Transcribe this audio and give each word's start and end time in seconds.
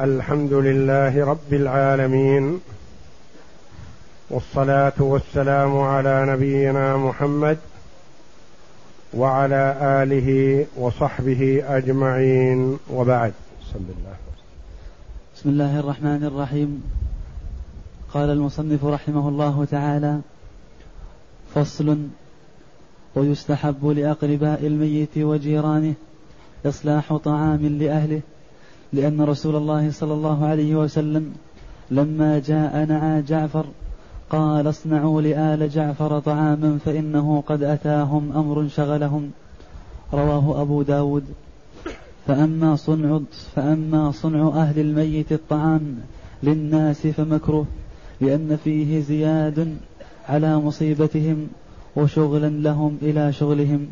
الحمد 0.00 0.52
لله 0.52 1.24
رب 1.24 1.52
العالمين 1.52 2.60
والصلاة 4.30 4.92
والسلام 4.98 5.78
على 5.78 6.26
نبينا 6.28 6.96
محمد 6.96 7.58
وعلى 9.14 9.76
آله 9.80 10.66
وصحبه 10.76 11.62
أجمعين. 11.66 12.78
وبعد 12.92 13.32
بسم 13.62 13.78
الله. 13.78 14.16
بسم 15.36 15.48
الله 15.48 15.80
الرحمن 15.80 16.24
الرحيم. 16.24 16.82
قال 18.14 18.30
المصنف 18.30 18.84
رحمه 18.84 19.28
الله 19.28 19.64
تعالى 19.70 20.20
فصل 21.54 21.98
ويستحب 23.14 23.86
لأقرباء 23.86 24.66
الميت 24.66 25.18
وجيرانه 25.18 25.94
إصلاح 26.66 27.16
طعام 27.16 27.66
لأهله 27.66 28.20
لأن 28.92 29.20
رسول 29.20 29.56
الله 29.56 29.90
صلى 29.90 30.14
الله 30.14 30.46
عليه 30.46 30.74
وسلم 30.76 31.32
لما 31.90 32.38
جاء 32.38 32.84
نعى 32.84 33.22
جعفر 33.22 33.66
قال 34.30 34.68
اصنعوا 34.68 35.22
لآل 35.22 35.70
جعفر 35.70 36.18
طعاما 36.20 36.78
فإنه 36.84 37.42
قد 37.46 37.62
أتاهم 37.62 38.32
أمر 38.32 38.68
شغلهم. 38.68 39.30
رواه 40.12 40.62
أبو 40.62 40.82
داود. 40.82 41.24
فأما 42.26 42.76
صنع 42.76 43.20
فأما 43.54 44.10
صنع 44.10 44.48
أهل 44.48 44.80
الميت 44.80 45.32
الطعام 45.32 45.96
للناس 46.42 47.06
فمكروه 47.06 47.66
لأن 48.20 48.58
فيه 48.64 49.00
زياد 49.00 49.76
على 50.28 50.56
مصيبتهم 50.56 51.46
وشغلا 51.96 52.48
لهم 52.48 52.98
إلى 53.02 53.32
شغلهم. 53.32 53.86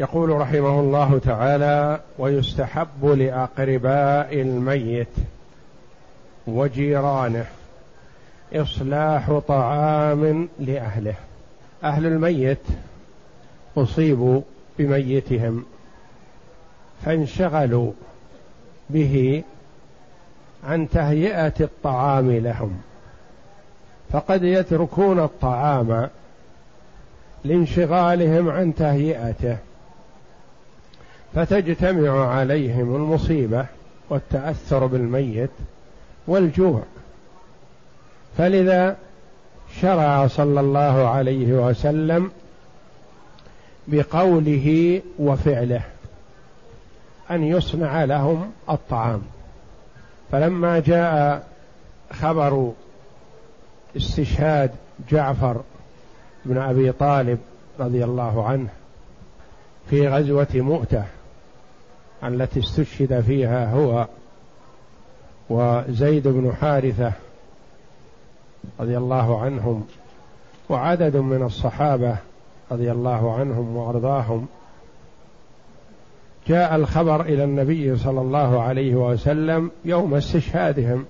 يقول 0.00 0.30
رحمه 0.30 0.80
الله 0.80 1.18
تعالى 1.18 2.00
ويستحب 2.18 3.04
لاقرباء 3.04 4.40
الميت 4.40 5.08
وجيرانه 6.46 7.46
إصلاح 8.54 9.38
طعام 9.48 10.48
لأهله. 10.58 11.14
أهل 11.84 12.06
الميت 12.06 12.62
أصيبوا 13.76 14.40
بميتهم 14.78 15.64
فانشغلوا 17.04 17.92
به 18.90 19.42
عن 20.64 20.88
تهيئة 20.88 21.54
الطعام 21.60 22.30
لهم 22.30 22.80
فقد 24.12 24.42
يتركون 24.42 25.20
الطعام 25.20 26.08
لانشغالهم 27.44 28.48
عن 28.48 28.74
تهيئته. 28.74 29.56
فتجتمع 31.34 32.34
عليهم 32.34 32.96
المصيبة 32.96 33.66
والتأثر 34.10 34.86
بالميت 34.86 35.50
والجوع. 36.26 36.82
فلذا 38.38 38.96
شرع 39.80 40.26
صلى 40.26 40.60
الله 40.60 41.08
عليه 41.08 41.52
وسلم 41.52 42.30
بقوله 43.88 45.00
وفعله 45.18 45.82
أن 47.30 47.44
يصنع 47.44 48.04
لهم 48.04 48.50
الطعام. 48.70 49.22
فلما 50.32 50.78
جاء 50.78 51.46
خبر 52.12 52.72
استشهاد 53.96 54.70
جعفر 55.10 55.60
بن 56.44 56.58
أبي 56.58 56.92
طالب 56.92 57.38
رضي 57.80 58.04
الله 58.04 58.48
عنه 58.48 58.68
في 59.90 60.08
غزوة 60.08 60.48
مؤتة 60.54 61.04
التي 62.24 62.60
استشهد 62.60 63.20
فيها 63.20 63.72
هو 63.72 64.06
وزيد 65.50 66.28
بن 66.28 66.52
حارثة 66.60 67.12
رضي 68.80 68.96
الله 68.96 69.40
عنهم 69.40 69.86
وعدد 70.68 71.16
من 71.16 71.42
الصحابة 71.42 72.16
رضي 72.72 72.92
الله 72.92 73.34
عنهم 73.34 73.76
وأرضاهم 73.76 74.46
جاء 76.46 76.76
الخبر 76.76 77.20
إلى 77.20 77.44
النبي 77.44 77.96
صلى 77.96 78.20
الله 78.20 78.62
عليه 78.62 78.94
وسلم 78.94 79.70
يوم 79.84 80.14
استشهادهم 80.14 81.06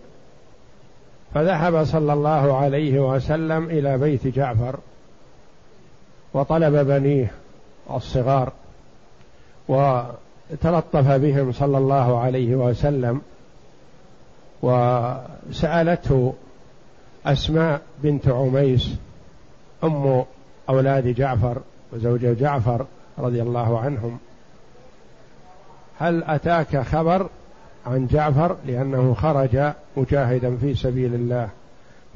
فذهب 1.34 1.84
صلى 1.84 2.12
الله 2.12 2.56
عليه 2.56 3.00
وسلم 3.00 3.64
إلى 3.64 3.98
بيت 3.98 4.26
جعفر 4.26 4.78
وطلب 6.34 6.86
بنيه 6.86 7.32
الصغار 7.90 8.52
وتلطف 10.52 11.08
بهم 11.08 11.52
صلى 11.52 11.78
الله 11.78 12.20
عليه 12.20 12.54
وسلم 12.54 13.20
وسألته 14.62 16.34
أسماء 17.26 17.80
بنت 18.02 18.28
عميس 18.28 18.90
أم 19.84 20.24
أولاد 20.68 21.08
جعفر 21.08 21.58
وزوج 21.92 22.26
جعفر 22.26 22.86
رضي 23.18 23.42
الله 23.42 23.80
عنهم. 23.80 24.18
هل 25.98 26.24
أتاك 26.24 26.76
خبر 26.76 27.28
عن 27.86 28.06
جعفر 28.06 28.56
لأنه 28.66 29.14
خرج 29.14 29.72
مجاهدا 29.96 30.56
في 30.56 30.74
سبيل 30.74 31.14
الله؟ 31.14 31.48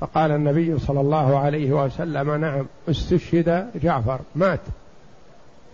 فقال 0.00 0.30
النبي 0.30 0.78
صلى 0.78 1.00
الله 1.00 1.38
عليه 1.38 1.72
وسلم 1.72 2.34
نعم 2.34 2.66
استشهد 2.90 3.66
جعفر 3.82 4.20
مات. 4.34 4.60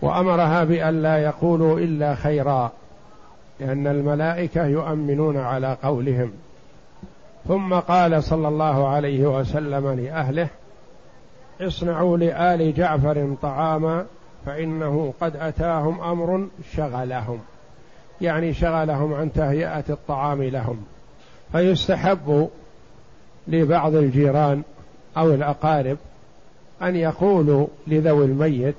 وأمرها 0.03 0.65
بأن 0.65 1.03
لا 1.03 1.19
يقولوا 1.19 1.79
إلا 1.79 2.15
خيرا 2.15 2.73
لأن 3.61 3.87
الملائكة 3.87 4.67
يؤمنون 4.67 5.37
على 5.37 5.77
قولهم. 5.83 6.33
ثم 7.49 7.75
قال 7.75 8.23
صلى 8.23 8.49
الله 8.49 8.89
عليه 8.89 9.39
وسلم 9.39 9.89
لأهله 9.89 10.49
اصنعوا 11.61 12.19
لآل 12.19 12.75
جعفر 12.75 13.35
طعاما 13.43 14.07
فإنه 14.47 15.15
قد 15.21 15.37
أتاهم 15.37 16.01
أمر 16.01 16.47
شغلهم. 16.77 17.39
يعني 18.21 18.55
شغلهم 18.55 19.15
عن 19.15 19.33
تهيئة 19.33 19.85
الطعام 19.91 20.43
لهم. 20.43 20.85
فيستحب 21.53 22.49
لبعض 23.49 23.95
الجيران 23.95 24.63
أو 25.17 25.31
الأقارب 25.35 25.97
أن 26.83 26.97
يقولوا 26.97 27.67
لذوي 27.87 28.25
الميت 28.25 28.75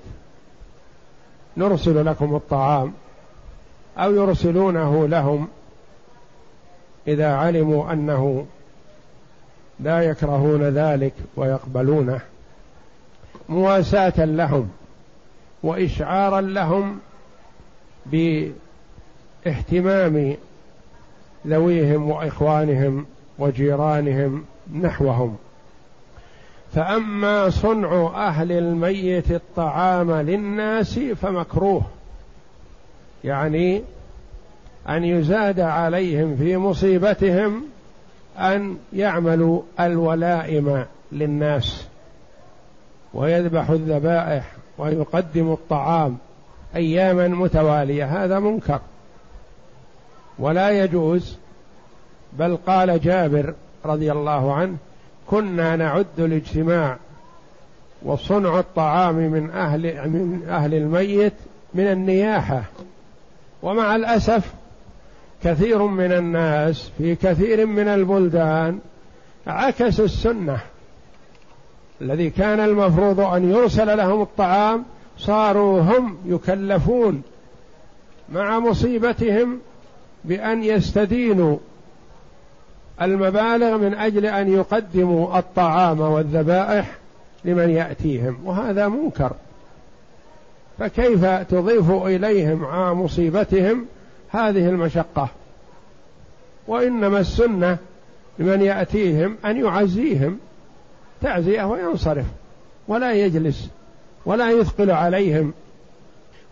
نرسل 1.57 2.05
لكم 2.05 2.35
الطعام 2.35 2.93
أو 3.97 4.13
يرسلونه 4.15 5.07
لهم 5.07 5.47
إذا 7.07 7.33
علموا 7.35 7.93
أنه 7.93 8.45
لا 9.79 10.01
يكرهون 10.01 10.63
ذلك 10.63 11.13
ويقبلونه 11.35 12.19
مواساة 13.49 14.25
لهم 14.25 14.69
وإشعارا 15.63 16.41
لهم 16.41 16.99
باهتمام 19.45 20.35
ذويهم 21.47 22.09
وإخوانهم 22.09 23.05
وجيرانهم 23.39 24.45
نحوهم 24.73 25.37
فأما 26.73 27.49
صنع 27.49 28.11
أهل 28.15 28.51
الميت 28.51 29.31
الطعام 29.31 30.11
للناس 30.11 30.99
فمكروه. 30.99 31.81
يعني 33.23 33.81
أن 34.89 35.03
يزاد 35.03 35.59
عليهم 35.59 36.35
في 36.35 36.57
مصيبتهم 36.57 37.63
أن 38.37 38.77
يعملوا 38.93 39.61
الولائم 39.79 40.85
للناس. 41.11 41.85
ويذبح 43.13 43.69
الذبائح 43.69 44.51
ويقدم 44.77 45.51
الطعام 45.51 46.17
أياما 46.75 47.27
متوالية 47.27 48.23
هذا 48.23 48.39
منكر. 48.39 48.79
ولا 50.39 50.69
يجوز 50.69 51.37
بل 52.39 52.57
قال 52.67 53.01
جابر 53.01 53.53
رضي 53.85 54.11
الله 54.11 54.53
عنه 54.53 54.77
كنا 55.31 55.75
نعد 55.75 56.19
الاجتماع 56.19 56.97
وصنع 58.03 58.59
الطعام 58.59 59.15
من 59.15 59.49
أهل 59.49 60.09
من 60.09 60.41
أهل 60.49 60.73
الميت 60.73 61.33
من 61.73 61.83
النياحة. 61.83 62.63
ومع 63.63 63.95
الأسف 63.95 64.53
كثير 65.43 65.83
من 65.83 66.11
الناس 66.11 66.91
في 66.97 67.15
كثير 67.15 67.65
من 67.65 67.87
البلدان 67.87 68.79
عكسوا 69.47 70.05
السنة. 70.05 70.59
الذي 72.01 72.29
كان 72.29 72.59
المفروض 72.59 73.19
أن 73.19 73.51
يرسل 73.51 73.97
لهم 73.97 74.21
الطعام 74.21 74.83
صاروا 75.17 75.81
هم 75.81 76.17
يكلفون 76.25 77.21
مع 78.33 78.59
مصيبتهم 78.59 79.59
بأن 80.25 80.63
يستدينوا. 80.63 81.57
المبالغ 83.01 83.77
من 83.77 83.93
أجل 83.93 84.25
أن 84.25 84.53
يقدموا 84.53 85.39
الطعام 85.39 86.01
والذبائح 86.01 86.97
لمن 87.45 87.69
يأتيهم 87.69 88.39
وهذا 88.45 88.87
منكر. 88.87 89.33
فكيف 90.79 91.25
تضيف 91.25 91.91
إليهم 91.91 92.57
مع 92.57 92.93
مصيبتهم 92.93 93.85
هذه 94.29 94.69
المشقة؟ 94.69 95.29
وإنما 96.67 97.19
السنة 97.19 97.77
لمن 98.39 98.61
يأتيهم 98.61 99.37
أن 99.45 99.57
يعزيهم 99.65 100.37
تعزية 101.21 101.63
وينصرف 101.63 102.25
ولا 102.87 103.13
يجلس 103.13 103.69
ولا 104.25 104.51
يثقل 104.51 104.91
عليهم. 104.91 105.53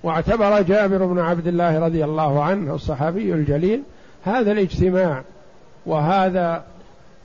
واعتبر 0.03 0.61
جابر 0.61 1.05
بن 1.05 1.19
عبد 1.19 1.47
الله 1.47 1.79
رضي 1.79 2.03
الله 2.05 2.43
عنه 2.43 2.75
الصحابي 2.75 3.33
الجليل 3.33 3.83
هذا 4.23 4.51
الاجتماع 4.51 5.23
وهذا 5.85 6.63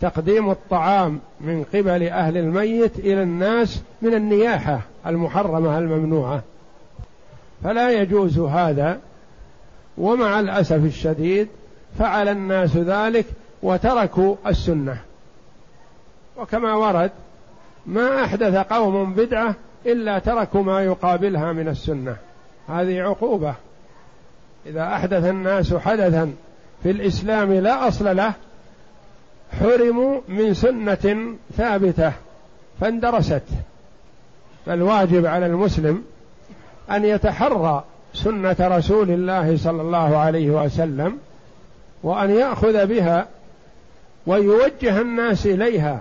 تقديم 0.01 0.51
الطعام 0.51 1.21
من 1.41 1.65
قبل 1.75 2.03
أهل 2.03 2.37
الميت 2.37 2.99
إلى 2.99 3.23
الناس 3.23 3.83
من 4.03 4.15
النياحة 4.15 4.81
المحرمة 5.07 5.79
الممنوعة. 5.79 6.43
فلا 7.65 7.91
يجوز 7.91 8.39
هذا 8.39 9.01
ومع 9.99 10.41
الأسف 10.41 10.85
الشديد 10.85 11.49
فعل 11.99 12.29
الناس 12.29 12.77
ذلك 12.77 13.27
وتركوا 13.63 14.37
السنة. 14.47 14.99
وكما 16.37 16.75
ورد 16.75 17.11
ما 17.87 18.25
أحدث 18.25 18.57
قوم 18.57 19.15
بدعة 19.15 19.55
إلا 19.87 20.19
تركوا 20.19 20.63
ما 20.63 20.85
يقابلها 20.85 21.53
من 21.53 21.69
السنة. 21.69 22.17
هذه 22.69 23.01
عقوبة. 23.01 23.55
إذا 24.67 24.83
أحدث 24.83 25.25
الناس 25.25 25.75
حدثا 25.75 26.33
في 26.85 26.91
الإسلام 26.91 27.53
لا 27.53 27.89
أصل 27.89 28.17
له 28.17 28.33
حرموا 29.61 30.21
من 30.29 30.55
سنة 30.55 31.35
ثابتة 31.57 32.13
فاندرست. 32.81 33.43
فالواجب 34.67 35.27
على 35.27 35.47
المسلم 35.47 36.05
أن 36.91 37.05
يتحرى 37.05 37.85
سنة 38.15 38.57
رسول 38.61 39.11
الله 39.11 39.57
صلى 39.57 39.83
الله 39.83 40.17
عليه 40.17 40.51
وسلم 40.51 41.19
وأن 42.03 42.31
يأخذ 42.31 42.87
بها 42.87 43.27
ويوجه 44.27 45.01
الناس 45.01 45.47
إليها 45.47 46.01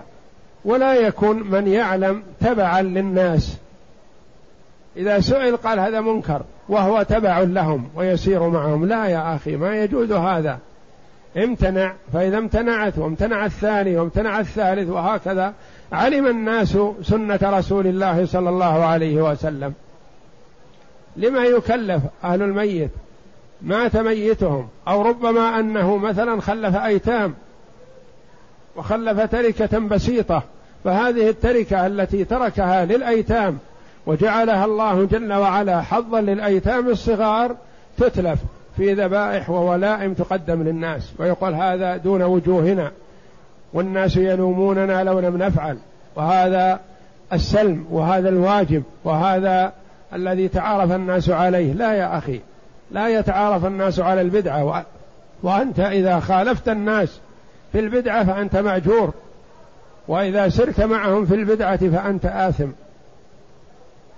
ولا 0.64 0.94
يكون 0.94 1.50
من 1.50 1.68
يعلم 1.68 2.22
تبعا 2.40 2.82
للناس. 2.82 3.56
إذا 4.96 5.20
سئل 5.20 5.56
قال 5.56 5.80
هذا 5.80 6.00
منكر 6.00 6.42
وهو 6.68 7.02
تبع 7.02 7.40
لهم 7.40 7.88
ويسير 7.94 8.48
معهم 8.48 8.86
لا 8.86 9.06
يا 9.06 9.36
أخي 9.36 9.56
ما 9.56 9.82
يجوز 9.82 10.12
هذا. 10.12 10.58
امتنع 11.36 11.92
فإذا 12.12 12.38
امتنعت 12.38 12.98
وامتنع 12.98 13.46
الثاني 13.46 13.96
وامتنع 13.96 14.40
الثالث 14.40 14.90
وهكذا 14.90 15.52
علم 15.92 16.26
الناس 16.26 16.78
سنة 17.02 17.38
رسول 17.42 17.86
الله 17.86 18.26
صلى 18.26 18.48
الله 18.48 18.84
عليه 18.84 19.30
وسلم. 19.30 19.74
لما 21.16 21.44
يكلف 21.44 22.02
أهل 22.24 22.42
الميت 22.42 22.90
مات 23.62 23.96
ميتهم 23.96 24.68
أو 24.88 25.02
ربما 25.02 25.60
أنه 25.60 25.96
مثلا 25.96 26.40
خلف 26.40 26.76
أيتام 26.76 27.34
وخلف 28.76 29.20
تركة 29.20 29.78
بسيطة 29.78 30.42
فهذه 30.84 31.28
التركة 31.28 31.86
التي 31.86 32.24
تركها 32.24 32.84
للأيتام 32.84 33.58
وجعلها 34.06 34.64
الله 34.64 35.04
جل 35.04 35.32
وعلا 35.32 35.82
حظا 35.82 36.20
للأيتام 36.20 36.88
الصغار 36.88 37.56
تتلف. 37.98 38.38
في 38.76 38.94
ذبائح 38.94 39.50
وولائم 39.50 40.14
تقدم 40.14 40.62
للناس 40.62 41.12
ويقول 41.18 41.54
هذا 41.54 41.96
دون 41.96 42.22
وجوهنا 42.22 42.90
والناس 43.72 44.16
يلوموننا 44.16 45.04
لو 45.04 45.20
لم 45.20 45.36
نفعل 45.36 45.78
وهذا 46.16 46.80
السلم 47.32 47.86
وهذا 47.90 48.28
الواجب 48.28 48.82
وهذا 49.04 49.72
الذي 50.14 50.48
تعارف 50.48 50.92
الناس 50.92 51.30
عليه. 51.30 51.72
لا 51.72 51.92
يا 51.92 52.18
أخي 52.18 52.40
لا 52.90 53.08
يتعارف 53.08 53.66
الناس 53.66 54.00
على 54.00 54.20
البدعة 54.20 54.84
وأنت 55.42 55.80
إذا 55.80 56.20
خالفت 56.20 56.68
الناس 56.68 57.20
في 57.72 57.80
البدعة 57.80 58.24
فأنت 58.24 58.56
مأجور 58.56 59.12
وإذا 60.08 60.48
سرت 60.48 60.80
معهم 60.80 61.26
في 61.26 61.34
البدعة 61.34 61.76
فأنت 61.76 62.26
آثم. 62.26 62.68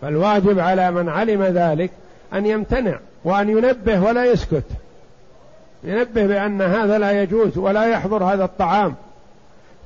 فالواجب 0.02 0.58
على 0.58 0.90
من 0.90 1.08
علم 1.08 1.42
ذلك 1.42 1.90
أن 2.34 2.46
يمتنع. 2.46 2.98
وأن 3.26 3.48
ينبه 3.48 4.02
ولا 4.02 4.24
يسكت. 4.24 4.64
ينبه 5.84 6.26
بأن 6.26 6.62
هذا 6.62 6.98
لا 6.98 7.22
يجوز 7.22 7.58
ولا 7.58 7.86
يحضر 7.86 8.24
هذا 8.24 8.44
الطعام. 8.44 8.94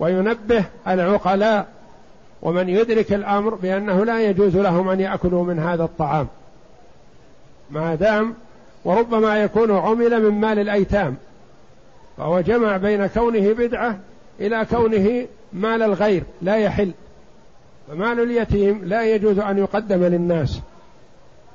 وينبه 0.00 0.64
العقلاء 0.88 1.66
ومن 2.42 2.69
يدرك 2.69 3.12
الأمر 3.12 3.54
بأنه 3.54 4.04
لا 4.04 4.20
يجوز 4.20 4.56
لهم 4.56 4.88
أن 4.88 5.00
يأكلوا 5.00 5.44
من 5.44 5.58
هذا 5.58 5.84
الطعام. 5.84 6.28
ما 7.70 7.94
دام 7.94 8.34
وربما 8.84 9.42
يكون 9.42 9.76
عمل 9.76 10.22
من 10.22 10.40
مال 10.40 10.58
الأيتام. 10.58 11.16
فهو 12.16 12.40
جمع 12.40 12.76
بين 12.76 13.06
كونه 13.06 13.52
بدعة 13.52 13.98
إلى 14.40 14.66
كونه 14.70 15.26
مال 15.52 15.82
الغير 15.82 16.22
لا 16.42 16.56
يحل. 16.56 16.92
فمال 17.88 18.20
اليتيم 18.20 18.84
لا 18.84 19.14
يجوز 19.14 19.38
أن 19.38 19.58
يقدم 19.58 20.04
للناس. 20.04 20.60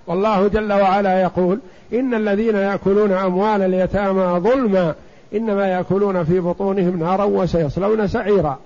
والله 0.08 0.48
جل 0.48 0.74
وعلا 0.74 1.22
يقول 1.22 1.60
إن 1.94 2.14
الذين 2.14 2.56
يأكلون 2.56 3.12
أموال 3.12 3.62
اليتامى 3.62 4.40
ظلما 4.40 4.96
إنما 5.34 5.68
يأكلون 5.68 6.24
في 6.24 6.40
بطونهم 6.40 7.00
نارا 7.00 7.24
وسيصلون 7.24 8.08
سعيرا. 8.08 8.60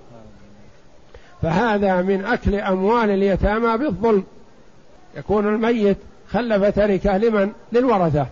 فهذا 1.42 2.02
من 2.02 2.24
أكل 2.24 2.54
أموال 2.54 3.10
اليتامى 3.10 3.78
بالظلم. 3.78 4.24
يكون 5.16 5.46
الميت 5.46 5.96
خلف 6.30 6.64
تركه 6.64 7.16
لمن؟ 7.16 7.52
للورثة. 7.72 8.26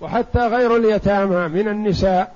وحتى 0.00 0.38
غير 0.38 0.76
اليتامى 0.76 1.48
من 1.48 1.68
النساء 1.68 2.32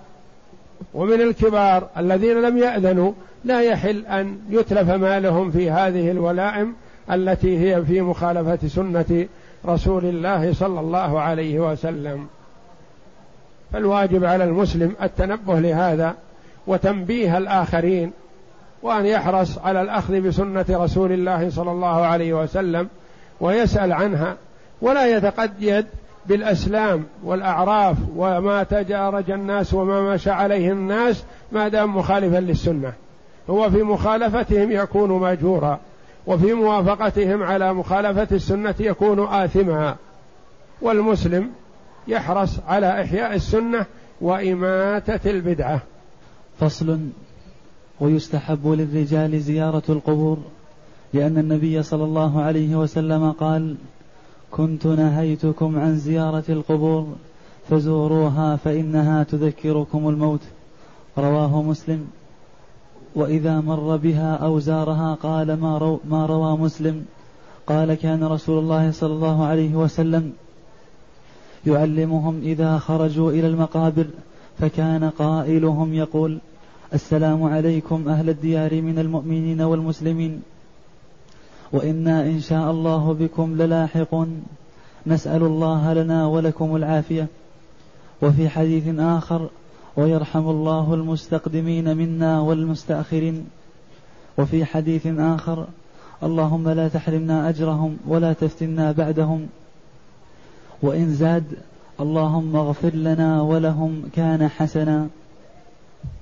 ومن 0.95 1.21
الكبار 1.21 1.89
الذين 1.99 2.43
لم 2.43 2.59
يأذنوا 2.59 3.13
لا 3.45 3.61
يحل 3.61 4.07
أن 4.07 4.39
يتلف 4.51 4.91
مالهم 4.91 5.51
في 5.51 5.71
هذه 5.71 6.11
الولائم 6.11 6.75
التي 7.11 7.59
هي 7.59 7.85
في 7.85 8.01
مخالفة 8.01 8.69
سنة 8.69 9.27
رسول 9.67 10.05
الله 10.05 10.53
صلى 10.53 10.81
الله 10.81 11.21
عليه 11.21 11.61
وسلم. 11.61 12.27
فالواجب 13.73 14.25
على 14.25 14.45
المسلم 14.45 14.95
التنبه 15.03 15.61
لهذا 15.61 16.15
وتنبيه 16.67 17.39
الآخرين 17.39 18.13
وأن 18.83 19.07
يحرص 19.07 19.59
على 19.59 19.83
الأخذ 19.83 20.21
بسنة 20.21 20.65
رسول 20.71 21.13
الله 21.13 21.51
صلى 21.51 21.71
الله 21.71 22.07
عليه 22.07 22.33
وسلم 22.35 22.89
ويسأل 23.41 23.93
عنها 23.93 24.37
ولا 24.83 25.17
يتقيد 25.17 25.87
بالأسلام 26.27 27.05
والأعراف 27.25 27.97
وما 28.17 28.63
تجارج 28.63 29.31
الناس 29.31 29.75
وما 29.75 30.15
مشى 30.15 30.31
عليه 30.31 30.73
الناس 30.73 31.25
ما 31.53 31.69
دام 31.69 31.97
مخالفا 31.97 32.37
للسنة. 32.37 32.93
هو 33.51 33.71
في 33.71 33.83
مخالفتهم 33.83 34.73
يكون 34.73 35.11
ماجورا. 35.11 35.79
وفي 36.27 36.53
موافقتهم 36.53 37.43
على 37.43 37.75
مخالفة 37.75 38.29
السنة 38.33 38.75
يكون 38.81 39.21
آثما. 39.21 39.97
والمسلم 40.83 41.51
يحرص 42.09 42.59
على 42.67 43.03
إحياء 43.03 43.35
السنة 43.35 43.87
وإماتة 44.21 45.31
البدعة. 45.31 45.83
فصل 46.61 46.99
ويستحب 48.01 48.69
للرجال 48.69 49.41
زيارة 49.41 49.83
القبور 49.89 50.39
لأن 51.13 51.39
النبي 51.39 51.83
صلى 51.83 52.05
الله 52.05 52.43
عليه 52.43 52.77
وسلم 52.77 53.33
قال 53.33 53.77
كنت 54.51 54.87
نهيتكم 54.87 55.79
عن 55.79 55.97
زيارة 55.97 56.45
القبور 56.49 57.09
فزوروها 57.71 58.57
فإنها 58.57 59.23
تذكركم 59.23 60.09
الموت 60.09 60.41
رواه 61.19 61.63
مسلم. 61.63 62.07
وإذا 63.15 63.61
مر 63.61 63.97
بها 63.97 64.35
أو 64.35 64.59
زارها 64.59 65.15
قال 65.15 65.53
ما, 65.53 65.79
رو 65.79 66.01
ما 66.05 66.27
روى 66.27 66.57
مسلم. 66.57 67.05
قال 67.67 67.95
كان 67.95 68.25
رسول 68.25 68.59
الله 68.59 68.91
صلى 68.91 69.13
الله 69.13 69.45
عليه 69.45 69.75
وسلم 69.75 70.33
يعلمهم 71.67 72.41
إذا 72.43 72.79
خرجوا 72.79 73.31
إلى 73.31 73.47
المقابر 73.47 74.07
فكان 74.59 75.11
قائلهم 75.11 75.95
يقول 75.95 76.39
السلام 76.95 77.43
عليكم 77.43 78.09
أهل 78.09 78.29
الديار 78.31 78.83
من 78.83 78.99
المؤمنين 78.99 79.61
والمسلمين. 79.61 80.43
وإنا 81.73 82.23
إن 82.23 82.41
شاء 82.41 82.71
الله 82.71 83.13
بكم 83.13 83.57
للاحقون. 83.57 84.43
نسأل 85.07 85.43
الله 85.43 85.93
لنا 85.93 86.27
ولكم 86.27 86.77
العافية. 86.77 87.27
وفي 88.23 88.49
حديث 88.49 88.99
آخر 88.99 89.49
ويرحم 89.97 90.49
الله 90.49 90.95
المستقدمين 90.95 91.97
منا 91.97 92.41
والمستأخرين. 92.41 93.47
وفي 94.39 94.65
حديث 94.65 95.07
آخر 95.07 95.67
اللهم 96.23 96.69
لا 96.69 96.89
تحرمنا 96.89 97.49
أجرهم 97.49 97.97
ولا 98.07 98.33
تفتنا 98.33 98.93
بعدهم. 98.93 99.47
وإن 100.83 101.09
زاد 101.11 101.45
اللهم 102.01 102.57
اغفر 102.57 102.95
لنا 102.95 103.43
ولهم 103.43 104.03
كان 104.17 104.49
حسنا. 104.49 105.09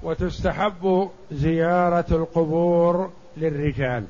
وتستحب 0.02 1.08
زيارة 1.32 2.04
القبور 2.10 3.10
للرجال. 3.36 4.04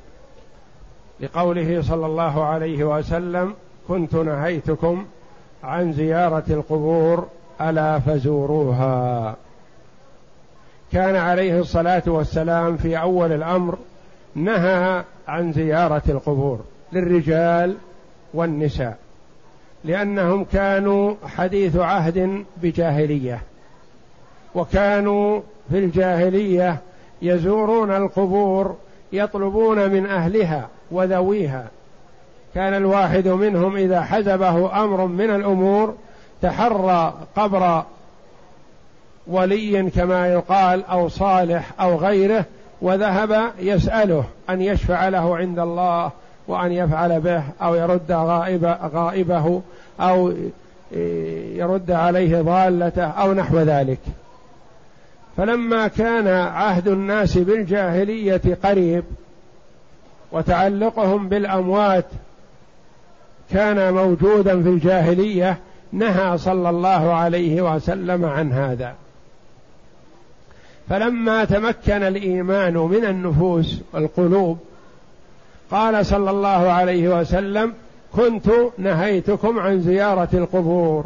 لقوله 1.19 1.81
صلى 1.81 2.05
الله 2.05 2.43
عليه 2.43 2.83
وسلم 2.83 3.53
كنت 3.87 4.15
نهيتكم 4.15 5.05
عن 5.63 5.93
زيارة 5.93 6.43
القبور 6.49 7.27
ألا 7.61 7.99
فزوروها. 7.99 9.35
كان 10.91 11.15
عليه 11.15 11.59
الصلاة 11.59 12.03
والسلام 12.07 12.77
في 12.77 12.99
أول 13.01 13.31
الأمر 13.31 13.77
نهى 14.35 15.03
عن 15.27 15.53
زيارة 15.53 16.01
القبور 16.09 16.59
للرجال 16.93 17.75
والنساء 18.33 18.97
لأنهم 19.83 20.43
كانوا 20.43 21.15
حديث 21.25 21.75
عهد 21.75 22.45
بجاهلية 22.61 23.41
وكانوا 24.55 25.41
في 25.71 25.79
الجاهلية 25.79 26.77
يزورون 27.21 27.91
القبور 27.91 28.75
يطلبون 29.13 29.89
من 29.89 30.05
أهلها 30.05 30.67
وذويها. 30.91 31.67
كان 32.55 32.73
الواحد 32.73 33.27
منهم 33.27 33.75
إذا 33.75 34.01
حزبه 34.01 34.83
أمر 34.83 35.05
من 35.05 35.29
الأمور 35.29 35.95
تحرى 36.41 37.13
قبر 37.35 37.83
ولي 39.29 39.89
كما 39.89 40.27
يقال 40.27 40.85
أو 40.85 41.09
صالح 41.09 41.71
أو 41.81 41.95
غيره 41.95 42.45
وذهب 42.81 43.51
يسأله 43.59 44.23
أن 44.49 44.61
يشفع 44.61 45.09
له 45.09 45.37
عند 45.37 45.59
الله 45.59 46.11
وأن 46.47 46.71
يفعل 46.71 47.21
به 47.21 47.43
أو 47.61 47.75
يرد 47.75 48.11
غائب 48.11 48.65
غائبه 48.93 49.61
أو 49.99 50.33
يرد 51.55 51.91
عليه 51.91 52.41
ضالته 52.41 53.03
أو 53.03 53.33
نحو 53.33 53.59
ذلك. 53.59 53.99
فلما 55.37 55.87
كان 55.87 56.27
عهد 56.27 56.87
الناس 56.87 57.37
بالجاهلية 57.37 58.41
قريب 58.63 59.03
وتعلقهم 60.31 61.29
بالأموات 61.29 62.05
كان 63.51 63.93
موجودا 63.93 64.63
في 64.63 64.69
الجاهلية 64.69 65.57
نهى 65.91 66.37
صلى 66.37 66.69
الله 66.69 67.13
عليه 67.13 67.75
وسلم 67.75 68.25
عن 68.25 68.51
هذا. 68.51 68.93
فلما 70.89 71.45
تمكن 71.45 72.03
الإيمان 72.03 72.77
من 72.77 73.05
النفوس 73.05 73.81
والقلوب 73.93 74.57
قال 75.71 76.05
صلى 76.05 76.29
الله 76.29 76.71
عليه 76.71 77.19
وسلم 77.19 77.73
كنت 78.15 78.49
نهيتكم 78.77 79.59
عن 79.59 79.81
زيارة 79.81 80.29
القبور 80.33 81.05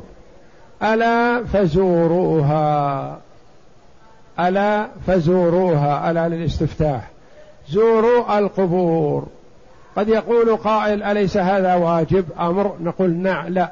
ألا 0.84 1.44
فزوروها 1.44 3.20
ألا 4.40 4.88
فزوروها 5.08 6.12
ألا 6.12 6.30
للاستفتاح 6.30 7.10
زوروا 7.70 8.40
القبور. 8.40 9.28
قد 9.96 10.10
يقول 10.10 10.56
قائل 10.56 11.04
أليس 11.04 11.38
هذا 11.38 11.76
واجب؟ 11.76 12.26
أمر 12.40 12.76
نقول 12.82 13.10
نعم 13.10 13.48
لا 13.48 13.72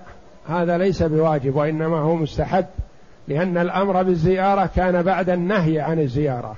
هذا 0.49 0.77
ليس 0.77 1.03
بواجب 1.03 1.55
وإنما 1.55 1.97
هو 1.97 2.15
مستحب. 2.15 2.65
لأن 3.27 3.57
الأمر 3.57 4.03
بالزيارة 4.03 4.69
كان 4.75 5.01
بعد 5.03 5.29
النهي 5.29 5.79
عن 5.79 5.99
الزيارة 5.99 6.55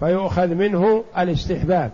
فيؤخذ 0.00 0.46
منه 0.46 1.04
الاستحباب. 1.18 1.90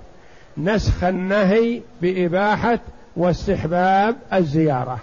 نسخ 0.59 1.05
النهي 1.05 1.81
بإباحة 2.03 2.79
واستحباب 3.17 4.17
الزيارة. 4.33 4.99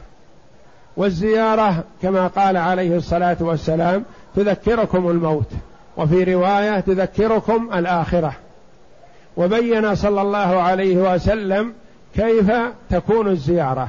والزيارة 0.98 1.84
كما 2.02 2.28
قال 2.28 2.58
عليه 2.58 2.96
الصلاة 2.96 3.38
والسلام 3.40 4.04
تذكركم 4.36 5.10
الموت 5.10 5.50
وفي 5.98 6.34
رواية 6.34 6.80
تذكركم 6.80 7.70
الآخرة. 7.74 8.34
وبين 9.38 9.96
صلى 9.96 10.22
الله 10.22 10.62
عليه 10.62 11.14
وسلم 11.14 11.74
كيف 12.16 12.52
تكون 12.90 13.28
الزيارة. 13.28 13.88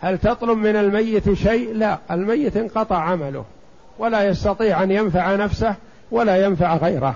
هل 0.00 0.18
تطلب 0.18 0.58
من 0.58 0.76
الميت 0.76 1.32
شيء؟ 1.32 1.74
لا 1.74 1.98
الميت 2.10 2.56
انقطع 2.56 2.96
عمله. 2.96 3.44
ولا 3.98 4.24
يستطيع 4.24 4.82
أن 4.82 4.90
ينفع 4.90 5.34
نفسه 5.34 5.74
ولا 6.10 6.44
ينفع 6.44 6.76
غيره. 6.76 7.14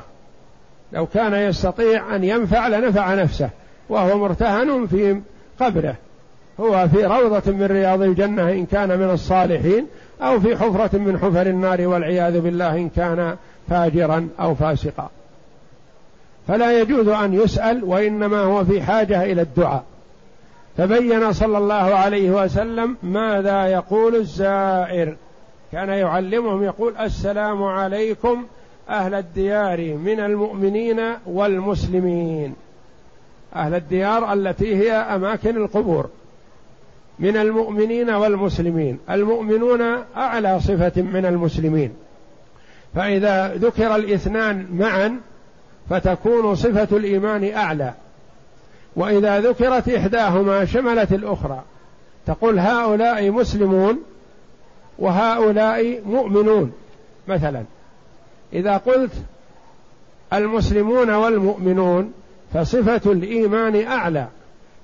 لو 0.92 1.06
كان 1.06 1.34
يستطيع 1.34 2.16
أن 2.16 2.24
ينفع 2.24 2.68
لنفع 2.68 3.14
نفسه 3.14 3.50
وهو 3.88 4.18
مرتهن 4.18 4.86
في 4.86 5.20
قبره. 5.60 5.94
هو 6.60 6.88
في 6.88 7.04
روضة 7.04 7.52
من 7.52 7.66
رياض 7.66 8.02
الجنة 8.02 8.50
إن 8.50 8.66
كان 8.66 8.98
من 8.98 9.10
الصالحين 9.10 9.86
أو 10.22 10.40
في 10.40 10.56
حفرة 10.56 10.98
من 10.98 11.18
حفر 11.18 11.46
النار 11.46 11.86
والعياذ 11.86 12.40
بالله 12.40 12.76
إن 12.76 12.88
كان 12.88 13.36
فاجرا 13.70 14.28
أو 14.40 14.54
فاسقا. 14.54 15.10
فلا 16.48 16.80
يجوز 16.80 17.08
أن 17.08 17.34
يسأل 17.34 17.84
وإنما 17.84 18.40
هو 18.40 18.64
في 18.64 18.82
حاجة 18.82 19.22
إلى 19.22 19.42
الدعاء. 19.42 19.84
فبين 20.78 21.32
صلى 21.32 21.58
الله 21.58 21.74
عليه 21.74 22.30
وسلم 22.30 22.96
ماذا 23.02 23.66
يقول 23.66 24.16
الزائر. 24.16 25.16
كان 25.72 25.88
يعلمهم 25.88 26.62
يقول 26.62 26.96
السلام 26.96 27.62
عليكم 27.62 28.46
أهل 28.88 29.14
الديار 29.14 29.94
من 29.94 30.20
المؤمنين 30.20 31.00
والمسلمين. 31.26 32.54
أهل 33.56 33.74
الديار 33.74 34.32
التي 34.32 34.76
هي 34.76 34.92
أماكن 34.92 35.56
القبور. 35.56 36.08
من 37.18 37.36
المؤمنين 37.36 38.10
والمسلمين. 38.10 38.98
المؤمنون 39.10 39.80
أعلى 40.16 40.60
صفة 40.60 41.02
من 41.02 41.26
المسلمين. 41.26 41.94
فإذا 42.94 43.54
ذكر 43.54 43.96
الإثنان 43.96 44.66
معا 44.72 45.20
فتكون 45.90 46.54
صفة 46.54 46.96
الإيمان 46.96 47.52
أعلى. 47.54 47.92
وإذا 48.96 49.40
ذكرت 49.40 49.88
إحداهما 49.88 50.64
شملت 50.64 51.12
الأخرى. 51.12 51.62
تقول 52.26 52.58
هؤلاء 52.58 53.30
مسلمون 53.30 54.02
وهؤلاء 55.00 56.02
مؤمنون 56.06 56.72
مثلا 57.28 57.64
إذا 58.52 58.76
قلت 58.76 59.12
المسلمون 60.32 61.10
والمؤمنون 61.10 62.12
فصفة 62.54 63.12
الإيمان 63.12 63.86
أعلى 63.86 64.26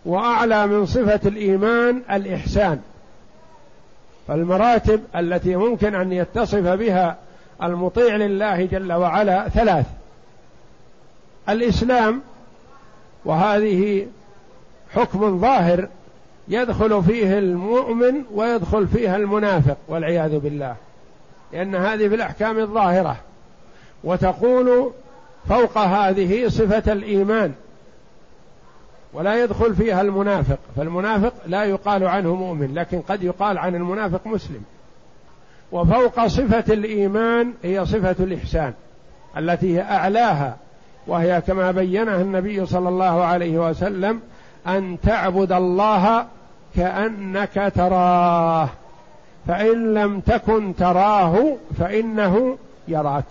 وأعلى 0.05 0.67
من 0.67 0.87
صفة 0.87 1.21
الإيمان 1.29 2.03
الإحسان. 2.11 2.81
فالمراتب 4.29 5.01
التي 5.17 5.57
ممكن 5.57 5.95
أن 5.95 6.13
يتصف 6.13 6.67
بها 6.69 7.17
المطيع 7.63 8.17
لله 8.17 8.65
جل 8.65 8.93
وعلا 8.93 9.49
ثلاث. 9.49 9.87
الإسلام 11.49 12.21
وهذه 13.25 14.07
حكم 14.95 15.41
ظاهر 15.41 15.89
يدخل 16.49 17.03
فيه 17.03 17.39
المؤمن 17.39 18.15
ويدخل 18.35 18.87
فيها 18.87 19.17
المنافق 19.17 19.77
والعياذ 19.89 20.39
بالله. 20.39 20.77
لأن 21.53 21.75
هذه 21.75 22.09
في 22.09 22.15
الأحكام 22.15 22.59
الظاهرة. 22.59 23.17
وتقول 24.05 24.91
فوق 25.49 25.79
هذه 25.79 26.49
صفة 26.49 26.93
الإيمان. 26.93 27.53
ولا 29.13 29.45
يدخل 29.45 29.75
فيها 29.75 30.01
المنافق. 30.01 30.59
فالمنافق 30.77 31.33
لا 31.47 31.65
يقال 31.65 32.05
عنه 32.05 32.35
مؤمن 32.35 32.75
لكن 32.75 33.01
قد 33.01 33.23
يقال 33.23 33.59
عن 33.59 33.75
المنافق 33.75 34.27
مسلم. 34.27 34.63
وفوق 35.73 36.27
صفة 36.27 36.75
الإيمان 36.75 37.53
هي 37.63 37.87
صفة 37.87 38.17
الإحسان 38.21 38.73
التي 39.39 39.77
هي 39.77 39.83
أعلاها. 39.83 40.57
وهي 41.07 41.41
كما 41.47 41.71
بينها 41.71 42.21
النبي 42.21 42.67
صلى 42.67 42.89
الله 42.89 43.25
عليه 43.25 43.69
وسلم 43.71 44.21
أن 44.67 44.97
تعبد 45.03 45.53
الله 45.53 46.27
كأنك 46.77 47.73
تراه. 47.75 48.69
فإن 49.49 49.95
لم 49.95 50.21
تكن 50.21 50.77
تراه 50.77 51.57
فإنه 51.79 52.59
يراك. 52.89 53.25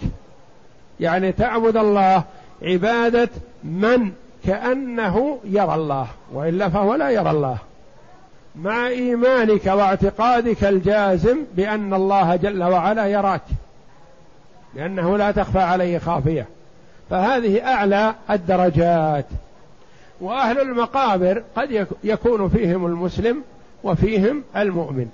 يعني 0.99 1.31
تعبد 1.31 1.77
الله 1.77 2.23
عبادة 2.61 3.29
من 3.63 4.11
كأنه 4.45 5.39
يرى 5.43 5.75
الله 5.75 6.07
وإلا 6.33 6.69
فهو 6.69 6.95
لا 6.95 7.09
يرى 7.09 7.31
الله. 7.31 7.57
مع 8.55 8.87
إيمانك 8.87 9.65
واعتقادك 9.65 10.63
الجازم 10.63 11.37
بأن 11.55 11.93
الله 11.93 12.35
جل 12.35 12.63
وعلا 12.63 13.07
يراك. 13.07 13.41
لأنه 14.75 15.17
لا 15.17 15.31
تخفى 15.31 15.59
عليه 15.59 15.97
خافية. 15.97 16.45
فهذه 17.09 17.67
أعلى 17.67 18.13
الدرجات. 18.29 19.25
وأهل 20.21 20.59
المقابر 20.59 21.43
قد 21.55 21.87
يكون 22.03 22.49
فيهم 22.49 22.85
المسلم 22.85 23.43
وفيهم 23.83 24.43
المؤمن. 24.55 25.07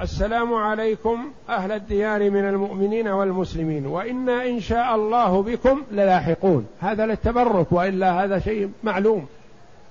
السلام 0.00 0.54
عليكم 0.54 1.30
أهل 1.48 1.72
الديار 1.72 2.30
من 2.30 2.48
المؤمنين 2.48 3.08
والمسلمين 3.08 3.86
وإنا 3.86 4.48
إن 4.48 4.60
شاء 4.60 4.94
الله 4.94 5.42
بكم 5.42 5.82
للاحقون. 5.92 6.66
هذا 6.80 7.06
للتبرك 7.06 7.72
وإلا 7.72 8.24
هذا 8.24 8.38
شيء 8.38 8.70
معلوم. 8.84 9.26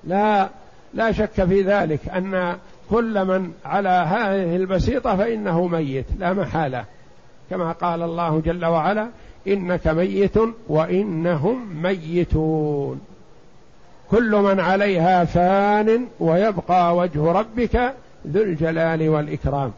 لا 0.03 0.49
لا 0.93 1.11
شك 1.11 1.45
في 1.45 1.61
ذلك 1.61 2.09
أن 2.09 2.57
كل 2.89 3.25
من 3.25 3.51
على 3.65 3.89
هذه 3.89 4.55
البسيطة 4.55 5.15
فإنه 5.15 5.67
ميت 5.67 6.05
لا 6.19 6.33
محالة. 6.33 6.85
كما 7.49 7.71
قال 7.71 8.01
الله 8.01 8.41
جل 8.45 8.65
وعلا 8.65 9.09
إنك 9.47 9.87
ميت 9.87 10.37
وإنهم 10.67 11.83
ميتون. 11.83 13.01
كل 14.11 14.35
من 14.35 14.59
عليها 14.59 15.25
فان 15.25 16.07
ويبقى 16.19 16.95
وجه 16.95 17.31
ربك 17.31 17.93
ذو 18.27 18.41
الجلال 18.41 19.09
والإكرام. 19.09 19.71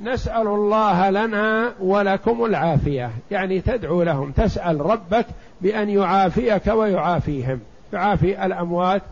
نسأل 0.00 0.46
الله 0.46 1.10
لنا 1.10 1.72
ولكم 1.80 2.44
العافية. 2.44 3.10
يعني 3.30 3.60
تدعو 3.60 4.02
لهم 4.02 4.30
تسأل 4.30 4.80
ربك 4.80 5.26
بأن 5.60 5.90
يعافيك 5.90 6.66
ويعافيهم. 6.66 7.60
يعافي 7.92 8.46
الأموات 8.46 9.02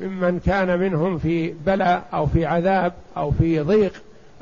ممن 0.00 0.40
كان 0.46 0.78
منهم 0.78 1.18
في 1.18 1.54
بلاء 1.66 2.02
أو 2.14 2.26
في 2.26 2.46
عذاب 2.46 2.92
أو 3.16 3.30
في 3.30 3.60
ضيق. 3.60 3.92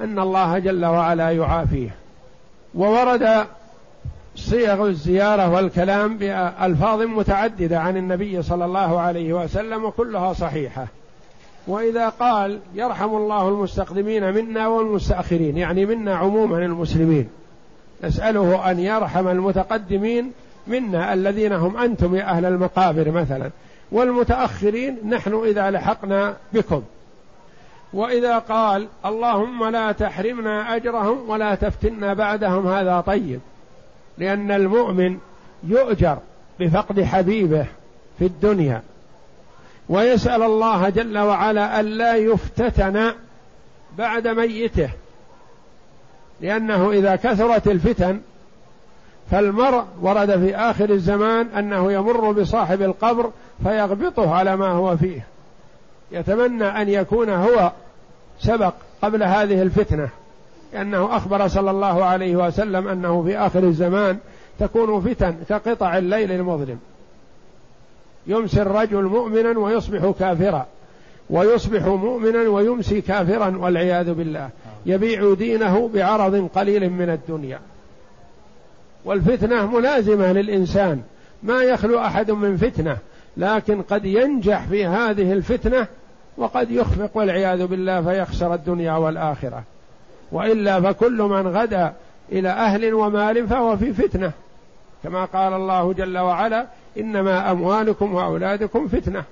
أن 0.01 0.19
الله 0.19 0.59
جل 0.59 0.85
وعلا 0.85 1.31
يعافيه. 1.31 1.91
وورد 2.75 3.47
صيغ 4.39 4.87
الزيارة 4.87 5.51
والكلام 5.51 6.19
بألفاظ 6.19 7.03
متعددة 7.03 7.81
عن 7.81 7.97
النبي 7.97 8.43
صلى 8.43 8.65
الله 8.65 9.01
عليه 9.01 9.33
وسلم 9.33 9.85
وكلها 9.85 10.33
صحيحة. 10.33 10.87
وإذا 11.67 12.09
قال 12.09 12.59
يرحم 12.75 13.17
الله 13.17 13.49
المستقدمين 13.49 14.35
منا 14.35 14.67
والمستأخرين 14.67 15.57
يعني 15.57 15.87
منا 15.87 16.15
عموما 16.15 16.59
المسلمين 16.59 17.29
نسأله 18.05 18.71
أن 18.71 18.79
يرحم 18.79 19.29
المتقدمين 19.29 20.33
منا 20.67 21.15
الذين 21.15 21.53
هم 21.53 21.77
أنتم 21.77 22.15
يا 22.15 22.25
أهل 22.25 22.45
المقابر 22.45 23.11
مثلا 23.11 23.51
والمتأخرين 23.93 24.99
نحن 25.09 25.43
إذا 25.47 25.71
لحقنا 25.71 26.37
بكم. 26.53 26.83
وإذا 27.93 28.39
قال 28.39 28.89
اللهم 29.07 29.65
لا 29.65 29.93
تحرمنا 29.93 30.77
أجرهم 30.77 31.31
ولا 31.31 31.55
تفتنا 31.55 32.15
بعدهم 32.15 32.67
هذا 32.67 33.01
طيب. 33.01 33.41
لأن 34.19 34.51
المؤمن 34.51 35.19
يؤجر 35.65 36.19
بفقد 36.61 37.01
حبيبه 37.03 37.67
في 38.19 38.25
الدنيا. 38.25 38.83
ويسأل 39.89 40.43
الله 40.43 40.89
جل 40.89 41.19
وعلا 41.19 41.81
ألا 41.81 42.17
يفتتن 42.17 43.13
بعد 43.99 44.29
ميته. 44.29 44.91
لأنه 46.41 46.91
إذا 46.91 47.17
كثرت 47.17 47.69
الفتن 47.69 48.21
فالمرء 49.31 49.85
ورد 50.01 50.39
في 50.39 50.57
آخر 50.57 50.91
الزمان 50.91 51.47
أنه 51.47 51.93
يمر 51.93 52.33
بصاحب 52.33 52.83
القبر 52.83 53.31
فيغبطه 53.63 54.35
على 54.35 54.57
ما 54.57 54.69
هو 54.69 54.97
فيه. 54.97 55.27
يتمنى 56.13 56.65
أن 56.65 56.89
يكون 56.89 57.31
هو 57.31 57.73
سبق 58.41 58.75
قبل 59.03 59.23
هذه 59.23 59.63
الفتنة. 59.63 60.09
لأنه 60.73 61.17
أخبر 61.17 61.49
صلى 61.49 61.71
الله 61.71 62.05
عليه 62.05 62.37
وسلم 62.37 62.89
أنه 62.89 63.23
في 63.23 63.39
آخر 63.39 63.63
الزمان 63.63 64.19
تكون 64.59 65.01
فتن 65.01 65.37
كقطع 65.49 65.99
الليل 65.99 66.33
المظلم. 66.33 66.79
يمسي 68.27 68.63
الرجل 68.63 69.03
مؤمنا 69.05 69.59
ويصبح 69.59 70.13
كافرا 70.19 70.67
ويصبح 71.31 71.87
مؤمنا 71.87 72.49
ويمسي 72.49 73.01
كافرا 73.01 73.57
والعياذ 73.57 74.15
بالله. 74.15 74.51
يبيع 74.87 75.35
دينه 75.35 75.91
بعرض 75.95 76.49
قليل 76.55 76.91
من 76.91 77.11
الدنيا. 77.11 77.61
والفتنة 79.05 79.67
ملازمة 79.67 80.33
للإنسان. 80.33 81.03
ما 81.43 81.63
يخلو 81.63 81.99
أحد 81.99 82.31
من 82.31 82.57
فتنة 82.57 82.97
لكن 83.37 83.83
قد 83.83 84.05
ينجح 84.05 84.67
في 84.67 84.87
هذه 84.87 85.33
الفتنة 85.33 85.87
وقد 86.37 86.71
يخفق 86.71 87.11
والعياذ 87.15 87.67
بالله 87.67 88.03
فيخسر 88.03 88.55
الدنيا 88.55 88.93
والآخرة. 88.93 89.63
وإلا 90.33 90.81
فكل 90.81 91.23
من 91.23 91.57
غدا 91.57 91.93
إلى 92.33 92.49
أهل 92.49 92.95
ومال 92.95 93.49
فهو 93.49 93.77
في 93.77 93.93
فتنة. 93.93 94.33
كما 95.05 95.25
قال 95.25 95.53
الله 95.53 95.93
جل 95.93 96.19
وعلا 96.19 96.67
إنما 96.99 97.51
أموالكم 97.51 98.15
وأولادكم 98.15 98.89
فتنة. 98.89 99.25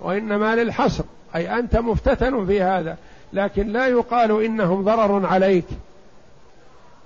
وإنما 0.00 0.54
للحصر. 0.54 1.04
أي 1.34 1.58
أنت 1.58 1.76
مفتتن 1.76 2.46
في 2.46 2.62
هذا. 2.62 2.96
لكن 3.32 3.66
لا 3.66 3.86
يقال 3.86 4.44
إنهم 4.44 4.84
ضرر 4.84 5.26
عليك. 5.26 5.66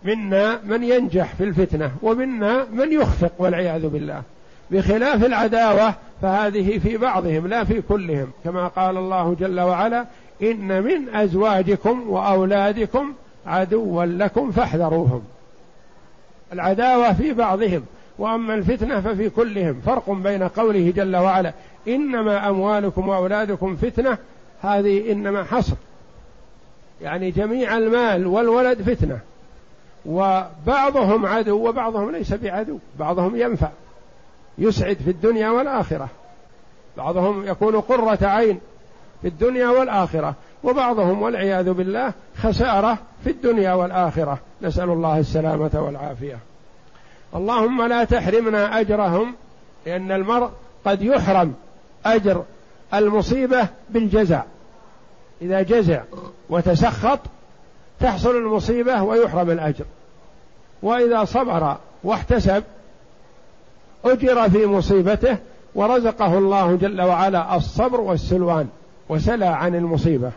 منا 0.04 0.60
من 0.64 0.84
ينجح 0.84 1.34
في 1.34 1.44
الفتنة 1.44 1.90
ومنا 2.02 2.66
من 2.72 2.92
يخفق 2.92 3.32
والعياذ 3.38 3.88
بالله. 3.88 4.22
بخلاف 4.70 5.24
العداوة 5.24 5.94
فهذه 6.22 6.78
في 6.78 6.96
بعضهم 6.96 7.46
لا 7.46 7.64
في 7.64 7.82
كلهم. 7.82 8.30
كما 8.44 8.68
قال 8.68 8.96
الله 8.96 9.36
جل 9.40 9.60
وعلا 9.60 10.06
إن 10.42 10.82
من 10.82 11.14
أزواجكم 11.14 12.10
وأولادكم 12.10 13.12
عدوا 13.46 14.04
لكم 14.04 14.50
فاحذروهم. 14.50 15.22
العداوة 16.52 17.12
في 17.12 17.32
بعضهم 17.32 17.82
وأما 18.18 18.54
الفتنة 18.54 19.00
ففي 19.00 19.30
كلهم. 19.30 19.80
فرق 19.86 20.10
بين 20.10 20.42
قوله 20.42 20.92
جل 20.96 21.16
وعلا 21.16 21.52
إنما 21.88 22.48
أموالكم 22.48 23.08
وأولادكم 23.08 23.76
فتنة 23.76 24.18
هذه 24.62 25.12
إنما 25.12 25.44
حصر. 25.44 25.74
يعني 27.02 27.30
جميع 27.30 27.76
المال 27.76 28.26
والولد 28.26 28.82
فتنة. 28.82 29.18
وبعضهم 30.06 31.26
عدو 31.26 31.68
وبعضهم 31.68 32.10
ليس 32.10 32.34
بعدو. 32.34 32.78
بعضهم 32.98 33.36
ينفع 33.36 33.68
يسعد 34.58 34.96
في 34.96 35.10
الدنيا 35.10 35.50
والآخرة. 35.50 36.08
بعضهم 36.96 37.48
يكون 37.48 37.80
قرة 37.80 38.18
عين 38.22 38.60
في 39.22 39.28
الدنيا 39.28 39.68
والآخرة. 39.68 40.34
وبعضهم 40.64 41.22
والعياذ 41.22 41.72
بالله 41.72 42.12
خسارة 42.42 42.98
في 43.24 43.30
الدنيا 43.30 43.72
والآخرة. 43.72 44.38
نسأل 44.62 44.90
الله 44.90 45.18
السلامة 45.18 45.70
والعافية. 45.74 46.38
اللهم 47.34 47.82
لا 47.82 48.04
تحرمنا 48.04 48.80
أجرهم 48.80 49.34
لأن 49.86 50.12
المرء 50.12 50.50
قد 50.84 51.02
يحرم 51.02 51.54
أجر 52.06 52.44
المصيبة 52.94 53.68
بالجزع 53.90 54.42
إذا 55.42 55.62
جزع 55.62 56.02
وتسخط 56.50 57.18
تحصل 58.00 58.36
المصيبة 58.36 59.02
ويحرم 59.02 59.50
الأجر. 59.50 59.84
وإذا 60.82 61.24
صبر 61.24 61.76
واحتسب 62.04 62.62
أجر 64.04 64.50
في 64.50 64.66
مصيبته 64.66 65.36
ورزقه 65.74 66.38
الله 66.38 66.76
جل 66.76 67.02
وعلا 67.02 67.56
الصبر 67.56 68.00
والسلوان. 68.00 68.68
وسلى 69.08 69.46
عن 69.46 69.74
المصيبة. 69.74 70.30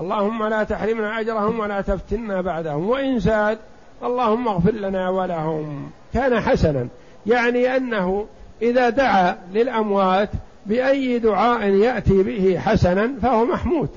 اللهم 0.00 0.46
لا 0.46 0.64
تحرمنا 0.64 1.20
أجرهم 1.20 1.58
ولا 1.58 1.80
تفتنا 1.80 2.40
بعدهم. 2.40 2.88
وإن 2.88 3.18
زاد 3.18 3.58
اللهم 4.02 4.48
اغفر 4.48 4.70
لنا 4.70 5.08
ولهم. 5.08 5.90
كان 6.14 6.40
حسنا. 6.40 6.88
يعني 7.26 7.76
أنه 7.76 8.26
إذا 8.62 8.90
دعا 8.90 9.36
للأموات 9.52 10.30
بأي 10.66 11.18
دعاء 11.18 11.62
يأتي 11.62 12.22
به 12.22 12.58
حسنا 12.58 13.10
فهو 13.22 13.44
محمود. 13.44 13.88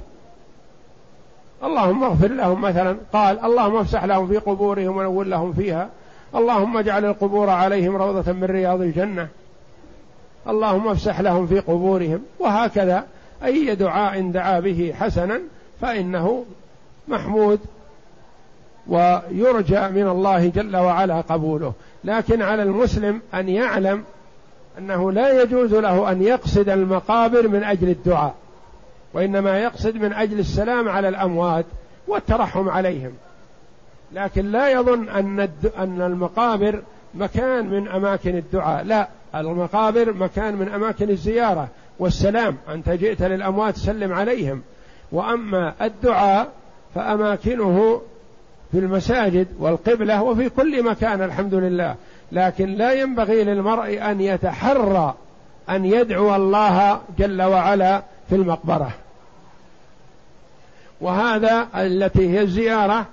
اللهم 1.63 2.03
اغفر 2.03 2.27
لهم 2.27 2.61
مثلا. 2.61 2.97
قال 3.13 3.45
اللهم 3.45 3.75
افسح 3.75 4.03
لهم 4.03 4.27
في 4.27 4.37
قبورهم 4.37 4.97
ونور 4.97 5.25
لهم 5.25 5.53
فيها. 5.53 5.89
اللهم 6.35 6.77
اجعل 6.77 7.05
القبور 7.05 7.49
عليهم 7.49 7.95
روضة 7.95 8.31
من 8.31 8.43
رياض 8.43 8.81
الجنة. 8.81 9.27
اللهم 10.47 10.87
افسح 10.87 11.19
لهم 11.19 11.47
في 11.47 11.59
قبورهم. 11.59 12.21
وهكذا 12.39 13.05
أي 13.45 13.75
دعاء 13.75 14.31
دعا 14.31 14.59
به 14.59 14.93
حسنا 14.99 15.39
فإنه 15.81 16.45
محمود 17.07 17.59
ويرجى 18.87 19.79
من 19.79 20.07
الله 20.07 20.47
جل 20.47 20.77
وعلا 20.77 21.21
قبوله. 21.21 21.73
لكن 22.03 22.41
على 22.41 22.63
المسلم 22.63 23.21
أن 23.33 23.49
يعلم 23.49 24.03
أنه 24.77 25.11
لا 25.11 25.41
يجوز 25.41 25.73
له 25.75 26.11
أن 26.11 26.21
يقصد 26.21 26.69
المقابر 26.69 27.47
من 27.47 27.63
أجل 27.63 27.89
الدعاء 27.89 28.35
وإنما 29.13 29.59
يقصد 29.59 29.95
من 29.95 30.13
أجل 30.13 30.39
السلام 30.39 30.89
على 30.89 31.09
الأموات 31.09 31.65
والترحم 32.07 32.69
عليهم. 32.69 33.11
لكن 34.11 34.51
لا 34.51 34.69
يظن 34.69 35.09
أن 35.09 35.49
أن 35.77 36.01
المقابر 36.01 36.81
مكان 37.15 37.69
من 37.69 37.87
أماكن 37.87 38.37
الدعاء. 38.37 38.83
لا 38.83 39.07
المقابر 39.35 40.13
مكان 40.13 40.55
من 40.55 40.69
أماكن 40.69 41.09
الزيارة. 41.09 41.67
والسلام 41.99 42.57
أنت 42.69 42.89
جئت 42.89 43.21
للأموات 43.21 43.77
سلم 43.77 44.13
عليهم. 44.13 44.61
وأما 45.11 45.73
الدعاء 45.81 46.47
فأماكنه 46.95 48.01
في 48.71 48.79
المساجد 48.79 49.47
والقبلة 49.59 50.23
وفي 50.23 50.49
كل 50.49 50.83
مكان 50.83 51.23
الحمد 51.23 51.53
لله. 51.53 51.95
لكن 52.31 52.69
لا 52.69 52.93
ينبغي 52.93 53.43
للمرء 53.43 54.11
أن 54.11 54.21
يتحرى 54.21 55.13
أن 55.69 55.85
يدعو 55.85 56.35
الله 56.35 57.01
جل 57.17 57.41
وعلا 57.41 58.01
في 58.29 58.35
المقبرة. 58.35 58.91
وهذا 61.01 61.67
التي 61.75 62.29
هي 62.29 62.41
الزيارة 62.41 63.05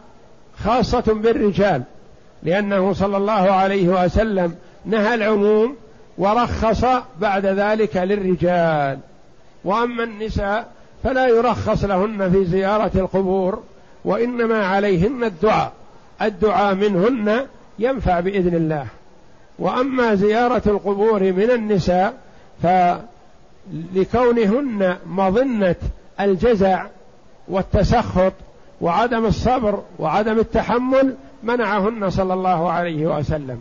خاصة 0.64 1.00
بالرجال 1.00 1.82
لأنه 2.42 2.92
صلى 2.92 3.16
الله 3.16 3.32
عليه 3.32 4.04
وسلم 4.04 4.54
نهى 4.84 5.14
العموم 5.14 5.76
ورخص 6.18 6.84
بعد 7.20 7.46
ذلك 7.46 7.96
للرجال. 7.96 8.98
وأما 9.64 10.04
النساء 10.04 10.68
فلا 11.04 11.28
يرخص 11.28 11.84
لهن 11.84 12.30
في 12.32 12.44
زيارة 12.44 12.90
القبور 12.94 13.62
وإنما 14.04 14.66
عليهن 14.66 15.24
الدعاء. 15.24 15.72
الدعاء 16.22 16.74
منهن 16.74 17.46
ينفع 17.78 18.20
بإذن 18.20 18.54
الله. 18.54 18.86
وأما 19.58 20.14
زيارة 20.14 20.62
القبور 20.66 21.22
من 21.22 21.50
النساء 21.50 22.14
فلكونهن 23.94 24.96
مظنة 25.06 25.76
الجزع 26.20 26.86
والتسخط 27.48 28.32
وعدم 28.80 29.24
الصبر 29.24 29.82
وعدم 29.98 30.38
التحمل 30.38 31.14
منعهن 31.42 32.10
صلى 32.10 32.34
الله 32.34 32.70
عليه 32.70 33.06
وسلم. 33.06 33.60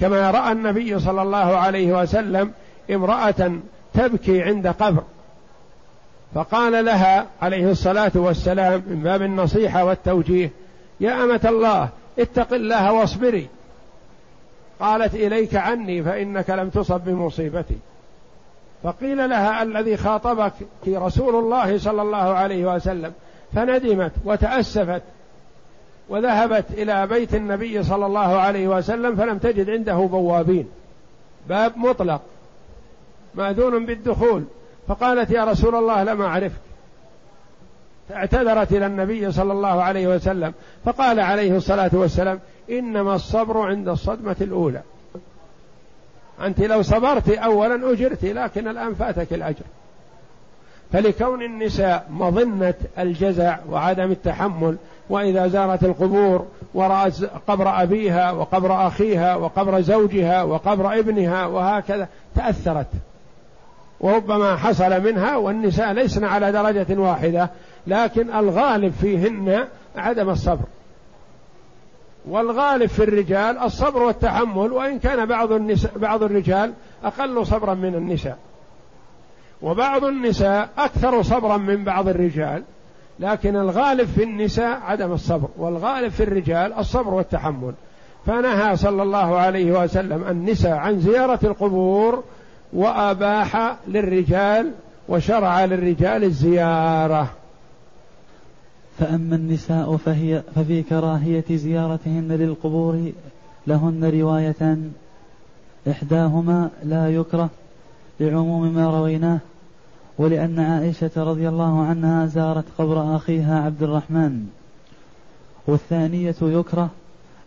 كما 0.00 0.30
رأى 0.30 0.52
النبي 0.52 0.98
صلى 0.98 1.22
الله 1.22 1.56
عليه 1.56 2.02
وسلم 2.02 2.52
امرأة 2.90 3.52
تبكي 3.94 4.42
عند 4.42 4.66
قبر. 4.66 5.02
فقال 6.34 6.84
لها 6.84 7.26
عليه 7.42 7.70
الصلاة 7.70 8.12
والسلام 8.14 8.82
من 8.86 9.02
باب 9.02 9.22
النصيحة 9.22 9.84
والتوجيه 9.84 10.50
يا 11.00 11.24
أمة 11.24 11.40
الله 11.44 11.88
اتق 12.18 12.52
الله 12.52 12.92
واصبري. 12.92 13.48
قالت 14.80 15.14
إليك 15.14 15.54
عني 15.54 16.02
فإنك 16.02 16.50
لم 16.50 16.68
تصب 16.68 17.00
بمصيبتي. 17.00 17.78
فقيل 18.82 19.30
لها 19.30 19.62
الذي 19.62 19.96
خاطبك 19.96 20.52
رسول 20.88 21.34
الله 21.34 21.78
صلى 21.78 22.02
الله 22.02 22.16
عليه 22.16 22.74
وسلم 22.74 23.12
فندمت 23.54 24.12
وتأسفت 24.24 25.02
وذهبت 26.08 26.64
إلى 26.70 27.06
بيت 27.06 27.34
النبي 27.34 27.82
صلى 27.82 28.06
الله 28.06 28.36
عليه 28.36 28.68
وسلم 28.68 29.16
فلم 29.16 29.38
تجد 29.38 29.70
عنده 29.70 29.96
بوابين. 29.96 30.68
باب 31.48 31.78
مطلق. 31.78 32.20
مأذون 33.34 33.86
بالدخول. 33.86 34.44
فقالت 34.88 35.30
يا 35.30 35.44
رسول 35.44 35.74
الله 35.74 36.04
لم 36.04 36.22
أعرفك. 36.22 36.60
اعتذرت 38.12 38.72
إلى 38.72 38.86
النبي 38.86 39.32
صلى 39.32 39.52
الله 39.52 39.82
عليه 39.82 40.06
وسلم. 40.14 40.54
فقال 40.84 41.20
عليه 41.20 41.56
الصلاة 41.56 41.90
والسلام 41.92 42.40
إنما 42.70 43.14
الصبر 43.14 43.58
عند 43.58 43.88
الصدمة 43.88 44.36
الأولى. 44.40 44.82
أنت 46.40 46.60
لو 46.60 46.82
صبرت 46.82 47.28
اولا 47.28 47.92
أجرت 47.92 48.24
لكن 48.24 48.68
الآن 48.68 48.94
فاتك 48.94 49.32
الأجر. 49.32 49.64
فلكون 50.92 51.42
النساء 51.42 52.06
مظنة 52.10 52.74
الجزع 52.98 53.58
وعدم 53.70 54.10
التحمل 54.10 54.76
وإذا 55.10 55.48
زارت 55.48 55.84
القبور 55.84 56.46
ورأت 56.74 57.14
قبر 57.48 57.82
أبيها 57.82 58.32
وقبر 58.32 58.86
أخيها 58.86 59.36
وقبر 59.36 59.80
زوجها 59.80 60.42
وقبر 60.42 60.98
ابنها 60.98 61.46
وهكذا 61.46 62.08
تأثرت. 62.36 62.86
وربما 64.00 64.56
حصل 64.56 65.00
منها 65.00 65.36
والنساء 65.36 65.92
ليسن 65.92 66.24
على 66.24 66.52
درجة 66.52 67.00
واحدة 67.00 67.50
لكن 67.86 68.30
الغالب 68.34 68.92
فيهن 69.00 69.64
عدم 69.96 70.30
الصبر. 70.30 70.64
والغالب 72.28 72.86
في 72.86 73.02
الرجال 73.02 73.58
الصبر 73.58 74.02
والتحمل 74.02 74.72
وإن 74.72 74.98
كان 74.98 75.26
بعض 75.26 75.52
النساء 75.52 75.98
بعض 75.98 76.22
الرجال 76.22 76.72
أقل 77.04 77.46
صبرا 77.46 77.74
من 77.74 77.94
النساء. 77.94 78.38
وبعض 79.62 80.04
النساء 80.04 80.68
أكثر 80.78 81.22
صبرا 81.22 81.56
من 81.56 81.84
بعض 81.84 82.08
الرجال 82.08 82.62
لكن 83.20 83.56
الغالب 83.56 84.08
في 84.08 84.22
النساء 84.22 84.80
عدم 84.80 85.12
الصبر 85.12 85.48
والغالب 85.56 86.08
في 86.08 86.22
الرجال 86.22 86.72
الصبر 86.72 87.14
والتحمل. 87.14 87.72
فنهى 88.26 88.76
صلى 88.76 89.02
الله 89.02 89.36
عليه 89.38 89.82
وسلم 89.82 90.24
النساء 90.28 90.72
عن 90.72 91.00
زيارة 91.00 91.38
القبور 91.44 92.22
وأباح 92.72 93.76
للرجال 93.88 94.70
وشرع 95.08 95.64
للرجال 95.64 96.24
الزيارة. 96.24 97.28
فأما 98.98 99.36
النساء 99.36 99.96
فهي 99.96 100.42
ففي 100.54 100.82
كراهية 100.82 101.44
زيارتهن 101.50 102.28
للقبور 102.32 103.12
لهن 103.66 104.20
روايتان 104.20 104.92
إحداهما 105.90 106.70
لا 106.84 107.08
يكره 107.08 107.50
لعموم 108.20 108.74
ما 108.74 108.90
رويناه 108.90 109.38
ولأن 110.18 110.60
عائشة 110.60 111.10
رضي 111.16 111.48
الله 111.48 111.82
عنها 111.82 112.26
زارت 112.26 112.64
قبر 112.78 113.16
أخيها 113.16 113.62
عبد 113.62 113.82
الرحمن. 113.82 114.46
والثانية 115.66 116.34
يكره 116.42 116.90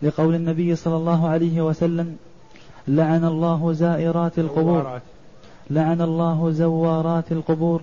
لقول 0.01 0.35
النبي 0.35 0.75
صلى 0.75 0.97
الله 0.97 1.27
عليه 1.27 1.61
وسلم 1.61 2.17
لعن 2.87 3.25
الله 3.25 3.73
زائرات 3.73 4.39
القبور. 4.39 4.99
لعن 5.69 6.01
الله 6.01 6.51
زوارات 6.51 7.31
القبور. 7.31 7.81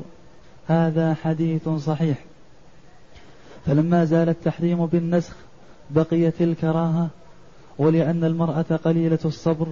هذا 0.68 1.14
حديث 1.14 1.68
صحيح. 1.68 2.24
فلما 3.66 4.04
زال 4.04 4.28
التحريم 4.28 4.86
بالنسخ 4.86 5.34
بقيت 5.90 6.42
الكراهة 6.42 7.08
ولأن 7.78 8.24
المرأة 8.24 8.78
قليلة 8.84 9.18
الصبر 9.24 9.66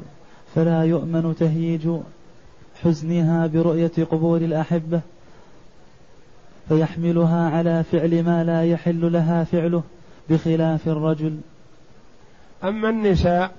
فلا 0.54 0.82
يؤمن 0.82 1.34
تهييج 1.38 1.88
حزنها 2.84 3.46
برؤية 3.46 3.92
قبور 4.10 4.36
الأحبة 4.36 5.00
فيحملها 6.68 7.50
على 7.50 7.84
فعل 7.92 8.22
ما 8.22 8.44
لا 8.44 8.64
يحل 8.64 9.12
لها 9.12 9.44
فعله 9.44 9.82
بخلاف 10.30 10.88
الرجل. 10.88 11.38
أما 12.64 12.88
النساء 12.88 13.50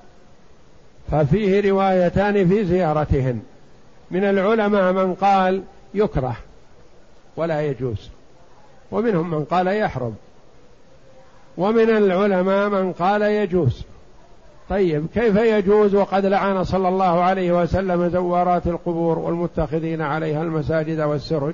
ففيه 1.11 1.69
روايتان 1.69 2.47
في 2.47 2.65
زيارتهن. 2.65 3.41
من 4.11 4.23
العلماء 4.23 4.93
من 4.93 5.13
قال 5.13 5.63
يكره 5.93 6.37
ولا 7.37 7.61
يجوز 7.61 8.09
ومنهم 8.91 9.29
من 9.29 9.45
قال 9.45 9.67
يحرم 9.67 10.15
ومن 11.57 11.89
العلماء 11.89 12.69
من 12.69 12.93
قال 12.93 13.21
يجوز. 13.21 13.83
طيب 14.69 15.07
كيف 15.13 15.35
يجوز 15.35 15.95
وقد 15.95 16.25
لعن 16.25 16.63
صلى 16.63 16.87
الله 16.87 17.23
عليه 17.23 17.51
وسلم 17.51 18.09
زوارات 18.09 18.67
القبور 18.67 19.19
والمتخذين 19.19 20.01
عليها 20.01 20.43
المساجد 20.43 20.99
والسرج؟ 20.99 21.53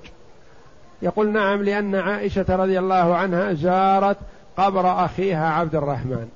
يقول 1.02 1.32
نعم 1.32 1.64
لأن 1.64 1.96
عائشة 1.96 2.46
رضي 2.50 2.80
الله 2.80 3.16
عنها 3.16 3.54
زارت 3.54 4.18
قبر 4.58 5.06
أخيها 5.06 5.50
عبد 5.50 5.76
الرحمن. 5.76 6.28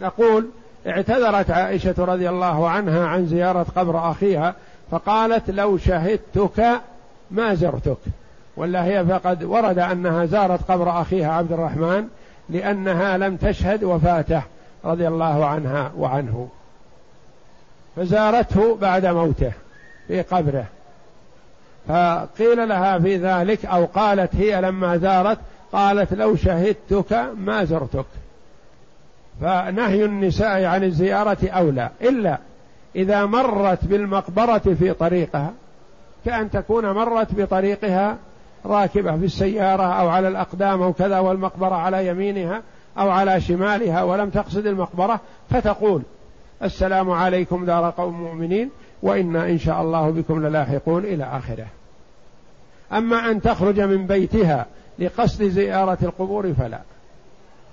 نقول 0.00 0.48
اعتذرت 0.86 1.50
عائشة 1.50 1.94
رضي 1.98 2.28
الله 2.28 2.68
عنها 2.68 3.06
عن 3.06 3.26
زيارة 3.26 3.66
قبر 3.76 4.10
أخيها 4.10 4.54
فقالت 4.90 5.50
لو 5.50 5.78
شهدتك 5.78 6.80
ما 7.30 7.54
زرتك. 7.54 7.98
ولا 8.56 8.84
هي 8.84 9.06
فقد 9.06 9.44
ورد 9.44 9.78
أنها 9.78 10.26
زارت 10.26 10.70
قبر 10.70 11.00
أخيها 11.00 11.32
عبد 11.32 11.52
الرحمن 11.52 12.08
لأنها 12.48 13.18
لم 13.18 13.36
تشهد 13.36 13.84
وفاته. 13.84 14.42
رضي 14.84 15.08
الله 15.08 15.46
عنها 15.46 15.92
وعنه. 15.96 16.48
فزارته 17.96 18.76
بعد 18.76 19.06
موته 19.06 19.52
في 20.08 20.22
قبره. 20.22 20.64
فقيل 21.88 22.68
لها 22.68 22.98
في 22.98 23.16
ذلك 23.16 23.66
أو 23.66 23.84
قالت 23.84 24.36
هي 24.36 24.60
لما 24.60 24.96
زارت 24.96 25.38
قالت 25.72 26.12
لو 26.12 26.36
شهدتك 26.36 27.24
ما 27.36 27.64
زرتك. 27.64 28.06
فنهي 29.40 30.04
النساء 30.04 30.64
عن 30.64 30.84
الزيارة 30.84 31.48
اولى 31.48 31.90
إلا 32.02 32.38
إذا 32.96 33.26
مرت 33.26 33.84
بالمقبرة 33.84 34.58
في 34.58 34.92
طريقها 34.92 35.52
كأن 36.24 36.50
تكون 36.50 36.90
مرت 36.90 37.34
بطريقها 37.34 38.16
راكبة 38.66 39.16
في 39.16 39.24
السيارة 39.24 39.82
أو 39.82 40.08
على 40.08 40.28
الأقدام 40.28 40.82
أو 40.82 40.92
كذا 40.92 41.18
والمقبرة 41.18 41.74
على 41.74 42.06
يمينها 42.06 42.62
أو 42.98 43.10
على 43.10 43.40
شمالها 43.40 44.02
ولم 44.02 44.30
تقصد 44.30 44.66
المقبرة 44.66 45.20
فتقول 45.50 46.02
السلام 46.62 47.10
عليكم 47.10 47.64
دار 47.64 47.90
قوم 47.90 48.22
مؤمنين 48.22 48.70
وإنا 49.02 49.48
إن 49.48 49.58
شاء 49.58 49.82
الله 49.82 50.10
بكم 50.10 50.46
للاحقون 50.46 51.04
إلى 51.04 51.24
آخره. 51.24 51.66
أما 52.92 53.30
أن 53.30 53.42
تخرج 53.42 53.80
من 53.80 54.06
بيتها 54.06 54.66
لقصد 54.98 55.42
زيارة 55.42 55.98
القبور 56.02 56.52
فلا. 56.52 56.80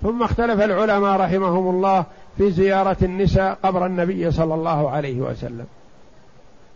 ثم 0.02 0.22
اختلف 0.22 0.60
العلماء 0.60 1.20
رحمهم 1.20 1.74
الله 1.74 2.04
في 2.38 2.50
زيارة 2.50 2.96
النساء 3.02 3.58
قبر 3.62 3.86
النبي 3.86 4.30
صلى 4.30 4.54
الله 4.54 4.90
عليه 4.90 5.20
وسلم. 5.20 5.66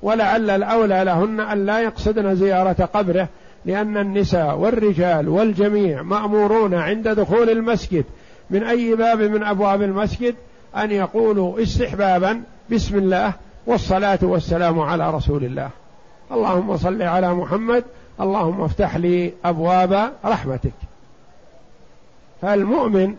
ولعل 0.03 0.51
الأولى 0.51 1.05
لهن 1.05 1.41
أن 1.41 1.67
لا 1.67 1.81
يقصدن 1.81 2.35
زيارة 2.35 2.89
قبره 2.95 3.29
لأن 3.65 3.97
النساء 3.97 4.57
والرجال 4.57 5.29
والجميع 5.29 6.03
مأمورون 6.03 6.75
عند 6.75 7.09
دخول 7.09 7.51
المسجد 7.51 8.05
من 8.51 8.63
أي 8.63 8.95
باب 8.95 9.21
من 9.21 9.43
أبواب 9.43 9.83
المسجد 9.83 10.35
أن 10.77 10.91
يقولوا 10.91 11.63
استحبابا 11.63 12.43
بسم 12.71 12.99
الله 12.99 13.33
والصلاة 13.67 14.19
والسلام 14.23 14.81
على 14.81 15.11
رسول 15.11 15.45
الله. 15.45 15.71
اللهم 16.33 16.77
صل 16.77 17.03
على 17.03 17.35
محمد 17.35 17.85
اللهم 18.21 18.61
افتح 18.61 18.97
لي 18.97 19.33
أبواب 19.45 20.13
رحمتك. 20.25 20.73
فالمؤمن 22.43 23.15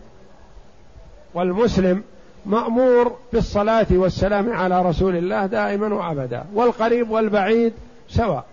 والمسلم 1.34 2.02
مأمور 2.46 3.16
بالصلاة 3.32 3.86
والسلام 3.90 4.52
على 4.52 4.82
رسول 4.82 5.16
الله 5.16 5.46
دائما 5.46 5.94
وأبدا 5.94 6.44
والقريب 6.54 7.10
والبعيد 7.10 7.72
سواء. 8.08 8.44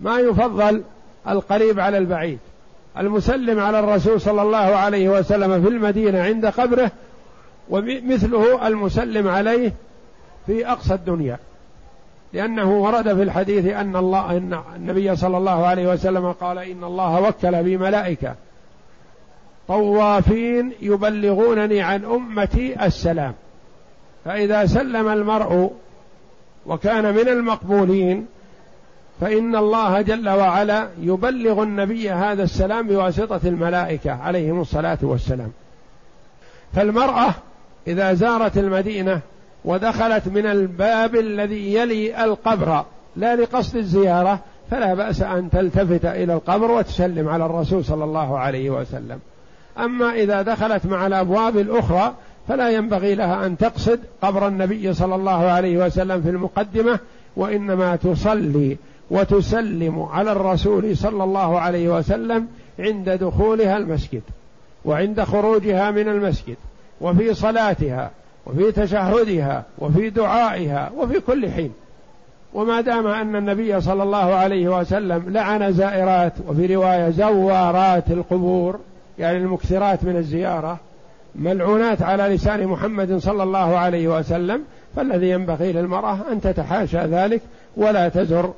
ما 0.00 0.18
يفضل 0.18 0.82
القريب 1.28 1.80
على 1.80 1.98
البعيد. 1.98 2.38
المسلم 2.98 3.60
على 3.60 3.80
الرسول 3.80 4.20
صلى 4.20 4.42
الله 4.42 4.56
عليه 4.56 5.08
وسلم 5.08 5.62
في 5.62 5.68
المدينة 5.68 6.22
عند 6.22 6.46
قبره 6.46 6.90
ومثله 7.70 8.66
المسلم 8.66 9.28
عليه 9.28 9.72
في 10.46 10.68
أقصى 10.68 10.94
الدنيا. 10.94 11.38
لأنه 12.32 12.82
ورد 12.82 13.14
في 13.14 13.22
الحديث 13.22 13.66
أن 13.66 13.96
الله 13.96 14.36
أن 14.36 14.60
النبي 14.76 15.16
صلى 15.16 15.36
الله 15.36 15.66
عليه 15.66 15.92
وسلم 15.92 16.32
قال 16.32 16.58
إن 16.58 16.84
الله 16.84 17.20
وكل 17.20 17.62
بي 17.62 17.76
ملائكه 17.76 18.34
طوافين 19.68 20.72
يبلغونني 20.80 21.82
عن 21.82 22.04
أمتي 22.04 22.86
السلام. 22.86 23.34
فإذا 24.24 24.66
سلم 24.66 25.08
المرء 25.08 25.70
وكان 26.66 27.14
من 27.14 27.28
المقبولين 27.28 28.26
فإن 29.20 29.56
الله 29.56 30.00
جل 30.00 30.28
وعلا 30.28 30.88
يبلغ 31.00 31.62
النبي 31.62 32.10
هذا 32.10 32.42
السلام 32.42 32.86
بواسطة 32.86 33.40
الملائكة 33.44 34.12
عليهم 34.12 34.60
الصلاة 34.60 34.98
والسلام. 35.02 35.50
فالمرأة 36.74 37.34
إذا 37.86 38.14
زارت 38.14 38.58
المدينة 38.58 39.20
ودخلت 39.64 40.28
من 40.28 40.46
الباب 40.46 41.16
الذي 41.16 41.74
يلي 41.74 42.24
القبر 42.24 42.84
لا 43.16 43.36
لقصد 43.36 43.76
الزيارة 43.76 44.40
فلا 44.70 44.94
بأس 44.94 45.22
أن 45.22 45.50
تلتفت 45.50 46.04
إلى 46.04 46.34
القبر 46.34 46.70
وتسلم 46.70 47.28
على 47.28 47.46
الرسول 47.46 47.84
صلى 47.84 48.04
الله 48.04 48.38
عليه 48.38 48.70
وسلم. 48.70 49.18
أما 49.78 50.14
إذا 50.14 50.42
دخلت 50.42 50.86
مع 50.86 51.06
الأبواب 51.06 51.58
الأخرى 51.58 52.14
فلا 52.48 52.70
ينبغي 52.70 53.14
لها 53.14 53.46
أن 53.46 53.56
تقصد 53.56 54.00
قبر 54.22 54.48
النبي 54.48 54.94
صلى 54.94 55.14
الله 55.14 55.46
عليه 55.46 55.86
وسلم 55.86 56.22
في 56.22 56.30
المقدمة 56.30 56.98
وإنما 57.36 57.96
تصلي 57.96 58.76
وتسلم 59.10 60.02
على 60.02 60.32
الرسول 60.32 60.96
صلى 60.96 61.24
الله 61.24 61.60
عليه 61.60 61.88
وسلم 61.88 62.46
عند 62.78 63.10
دخولها 63.10 63.76
المسجد 63.76 64.22
وعند 64.84 65.22
خروجها 65.22 65.90
من 65.90 66.08
المسجد 66.08 66.56
وفي 67.00 67.34
صلاتها 67.34 68.10
وفي 68.46 68.72
تشهدها 68.72 69.64
وفي 69.78 70.10
دعائها 70.10 70.90
وفي 70.96 71.20
كل 71.20 71.50
حين. 71.50 71.72
وما 72.54 72.80
دام 72.80 73.06
أن 73.06 73.36
النبي 73.36 73.80
صلى 73.80 74.02
الله 74.02 74.34
عليه 74.34 74.78
وسلم 74.78 75.24
لعن 75.28 75.72
زائرات 75.72 76.32
وفي 76.48 76.74
رواية 76.74 77.10
زوارات 77.10 78.10
القبور 78.10 78.78
يعني 79.18 79.38
المكثرات 79.38 80.04
من 80.04 80.16
الزيارة 80.16 80.78
ملعونات 81.34 82.02
على 82.02 82.22
لسان 82.22 82.66
محمد 82.66 83.16
صلى 83.18 83.42
الله 83.42 83.78
عليه 83.78 84.18
وسلم 84.18 84.62
فالذي 84.96 85.30
ينبغي 85.30 85.72
للمرأة 85.72 86.18
أن 86.32 86.40
تتحاشى 86.40 86.98
ذلك 86.98 87.40
ولا 87.76 88.08
تزر 88.08 88.52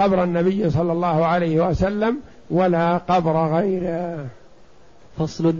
قبر 0.00 0.24
النبي 0.24 0.70
صلى 0.70 0.92
الله 0.92 1.26
عليه 1.26 1.68
وسلم 1.68 2.18
ولا 2.50 2.96
قبر 2.96 3.46
غيره. 3.56 4.26
فصل 5.18 5.54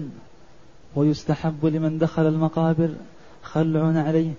ويستحب 0.96 1.66
لمن 1.66 1.98
دخل 1.98 2.26
المقابر 2.26 2.90
خلع 3.42 4.00
عليه 4.00 4.32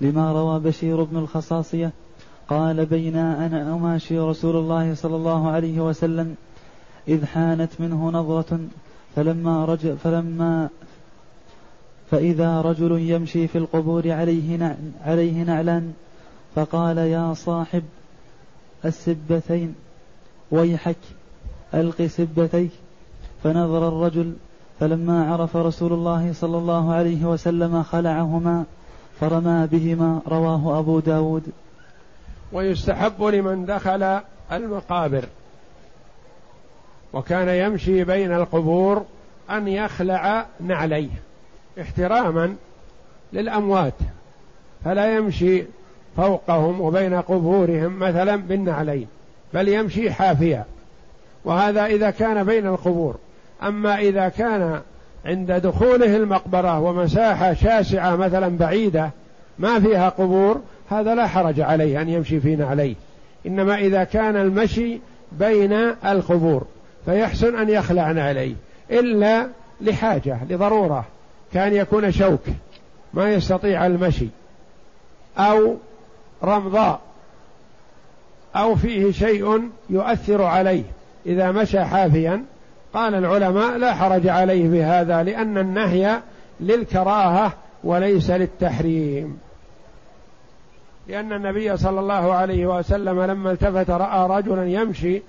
لما 0.00 0.32
روى 0.32 0.60
بشير 0.60 1.02
بن 1.02 1.16
الخصاصية 1.16 1.92
قال 2.48 2.86
بينا 2.86 3.46
أنا 3.46 3.74
أماشي 3.74 4.18
رسول 4.18 4.56
الله 4.56 4.94
صلى 4.94 5.16
الله 5.16 5.50
عليه 5.50 5.80
وسلم 5.80 6.34
إذ 7.08 7.24
حانت 7.24 7.70
منه 7.78 8.10
نظرة 8.10 8.60
فلما 9.16 9.64
رجل 9.64 9.96
فلما 9.96 10.68
فإذا 12.10 12.60
رجل 12.60 12.98
يمشي 13.00 13.48
في 13.48 13.58
القبور 13.58 14.10
عليه 14.10 14.76
عليه 15.04 15.42
نعلان 15.42 15.92
فقال 16.54 16.98
يا 16.98 17.34
صاحب 17.34 17.82
السبتين 18.84 19.74
ويحك 20.50 20.96
ألق 21.74 22.02
سبتيك. 22.02 22.70
فنظر 23.44 23.88
الرجل 23.88 24.34
فلما 24.80 25.32
عرف 25.32 25.56
رسول 25.56 25.92
الله 25.92 26.32
صلى 26.32 26.58
الله 26.58 26.94
عليه 26.94 27.24
وسلم 27.24 27.82
خلعهما 27.82 28.64
فرمى 29.20 29.66
بهما 29.66 30.20
رواه 30.28 30.78
أبو 30.78 31.00
داود. 31.00 31.42
ويستحب 32.52 33.22
لمن 33.22 33.66
دخل 33.66 34.20
المقابر. 34.52 35.24
وكان 37.12 37.48
يمشي 37.48 38.04
بين 38.04 38.32
القبور 38.32 39.04
أن 39.50 39.68
يخلع 39.68 40.46
نعليه. 40.60 41.22
احتراما 41.80 42.56
للأموات 43.32 43.94
فلا 44.84 45.16
يمشي 45.16 45.64
فوقهم 46.16 46.80
وبين 46.80 47.14
قبورهم 47.14 47.98
مثلا 47.98 48.36
بالنعلين 48.36 49.06
بل 49.54 49.68
يمشي 49.68 50.10
حافيا. 50.10 50.64
وهذا 51.44 51.86
إذا 51.86 52.10
كان 52.10 52.44
بين 52.44 52.66
القبور. 52.66 53.16
أما 53.62 53.98
إذا 53.98 54.28
كان 54.28 54.80
عند 55.26 55.52
دخوله 55.52 56.16
المقبرة 56.16 56.80
ومساحة 56.80 57.54
شاسعة 57.54 58.16
مثلا 58.16 58.58
بعيدة 58.58 59.10
ما 59.58 59.80
فيها 59.80 60.08
قبور 60.08 60.60
هذا 60.90 61.14
لا 61.14 61.26
حرج 61.26 61.60
عليه 61.60 62.02
أن 62.02 62.08
يمشي 62.08 62.40
في 62.40 62.56
نعليه. 62.56 62.94
إنما 63.46 63.78
إذا 63.78 64.04
كان 64.04 64.36
المشي 64.36 64.98
بين 65.32 65.72
القبور 66.04 66.66
فيحسن 67.04 67.58
أن 67.58 67.68
يخلع 67.68 68.12
نعليه. 68.12 68.54
إلا 68.90 69.46
لحاجة 69.80 70.38
لضرورة 70.50 71.04
كان 71.52 71.74
يكون 71.74 72.12
شوك 72.12 72.42
ما 73.14 73.32
يستطيع 73.32 73.86
المشي. 73.86 74.28
أو 75.38 75.76
رمضاء 76.44 77.00
أو 78.56 78.74
فيه 78.74 79.12
شيء 79.12 79.70
يؤثر 79.90 80.42
عليه 80.42 80.82
إذا 81.26 81.52
مشى 81.52 81.84
حافيا. 81.84 82.44
قال 82.94 83.14
العلماء 83.14 83.76
لا 83.76 83.94
حرج 83.94 84.28
عليه 84.28 84.68
بهذا 84.68 85.22
لأن 85.22 85.58
النهي 85.58 86.20
للكراهة 86.60 87.52
وليس 87.84 88.30
للتحريم. 88.30 89.38
لأن 91.08 91.32
النبي 91.32 91.76
صلى 91.76 92.00
الله 92.00 92.32
عليه 92.32 92.66
وسلم 92.66 93.22
لما 93.22 93.50
التفت 93.50 93.90
رأى 93.90 94.38
رجلا 94.38 94.64
يمشي 94.64 95.22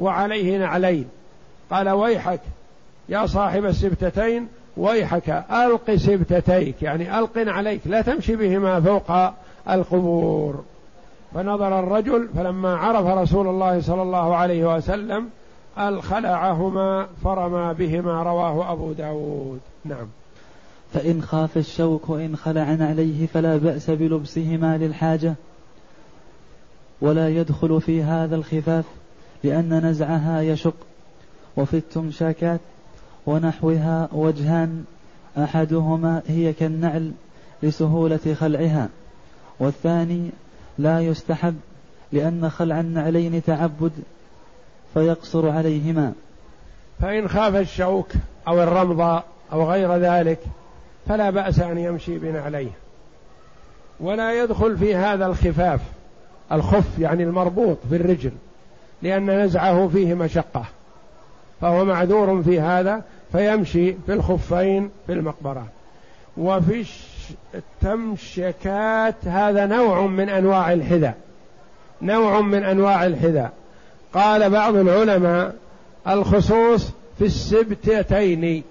وعليه 0.00 0.58
نعلين. 0.58 1.08
قال 1.70 1.88
ويحك 1.88 2.40
يا 3.08 3.26
صاحب 3.26 3.64
السبتتين 3.64 4.48
ويحك 4.76 5.44
ألق 5.50 5.94
سبتتيك 5.94 6.82
يعني 6.82 7.18
ألق 7.18 7.32
عليك 7.36 7.80
لا 7.86 8.02
تمشي 8.02 8.36
بهما 8.36 8.80
فوق 8.80 9.32
القبور. 9.70 10.64
فنظر 11.34 11.78
الرجل 11.78 12.28
فلما 12.36 12.76
عرف 12.76 13.06
رسول 13.06 13.48
الله 13.48 13.80
صلى 13.80 14.02
الله 14.02 14.36
عليه 14.36 14.76
وسلم 14.76 15.28
الخلعهما 15.78 17.06
فرمى 17.24 17.74
بهما 17.74 18.22
رواه 18.22 18.72
أبو 18.72 18.92
داود. 18.92 19.60
نعم. 19.84 20.06
فإن 20.92 21.22
خاف 21.22 21.56
الشوك 21.56 22.10
وإن 22.10 22.36
خلع 22.36 22.76
عليه 22.80 23.26
فلا 23.26 23.56
بأس 23.56 23.90
بلبسهما 23.90 24.78
للحاجة 24.78 25.34
ولا 27.00 27.28
يدخل 27.28 27.80
في 27.80 28.02
هذا 28.02 28.36
الخفاف 28.36 28.84
لأن 29.44 29.86
نزعها 29.86 30.40
يشق. 30.40 30.74
وفي 31.56 31.76
التمشاكات 31.76 32.60
ونحوها 33.26 34.08
وجهان 34.12 34.84
أحدهما 35.38 36.22
هي 36.26 36.52
كالنعل 36.52 37.12
لسهولة 37.62 38.34
خلعها. 38.40 38.88
والثاني 39.58 40.30
لا 40.78 41.00
يستحب 41.00 41.56
لأن 42.12 42.50
خلع 42.50 42.80
النعلين 42.80 43.42
تعبد 43.44 43.92
فيقصر 44.94 45.50
عليهما. 45.50 46.12
فإن 47.00 47.28
خاف 47.28 47.56
الشوك 47.56 48.12
أو 48.48 48.62
الرمض 48.62 49.22
أو 49.52 49.70
غير 49.70 49.96
ذلك 49.96 50.38
فلا 51.08 51.30
بأس 51.30 51.58
أن 51.58 51.78
يمشي 51.78 52.18
بنعليه. 52.18 52.70
ولا 54.00 54.42
يدخل 54.42 54.78
في 54.78 54.94
هذا 54.94 55.26
الخفاف 55.26 55.80
الخف 56.52 56.98
يعني 56.98 57.22
المربوط 57.22 57.78
في 57.88 57.96
الرجل 57.96 58.32
لأن 59.02 59.44
نزعه 59.44 59.88
فيه 59.88 60.14
مشقة. 60.14 60.64
فهو 61.60 61.84
معذور 61.84 62.42
في 62.42 62.60
هذا 62.60 63.02
فيمشي 63.32 63.92
في 64.06 64.12
الخفين 64.12 64.90
في 65.06 65.12
المقبرة. 65.12 65.66
وفي 66.36 66.84
التمشكات 67.54 69.14
هذا 69.24 69.66
نوع 69.66 70.06
من 70.06 70.28
أنواع 70.28 70.72
الحذاء. 70.72 71.14
نوع 72.02 72.40
من 72.40 72.64
أنواع 72.64 73.06
الحذاء. 73.06 73.52
قال 74.14 74.50
بعض 74.50 74.76
العلماء 74.76 75.54
الخصوص 76.08 76.90
في 77.18 77.24
السبتتين 77.24 78.62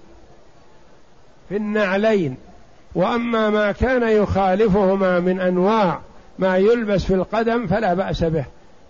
في 1.48 1.56
النعلين. 1.56 2.36
وأما 2.94 3.50
ما 3.50 3.72
كان 3.72 4.02
يخالفهما 4.02 5.20
من 5.20 5.40
أنواع 5.40 5.98
ما 6.38 6.56
يلبس 6.56 7.04
في 7.04 7.14
القدم 7.14 7.66
فلا 7.66 7.94
بأس 7.94 8.24
به. 8.24 8.44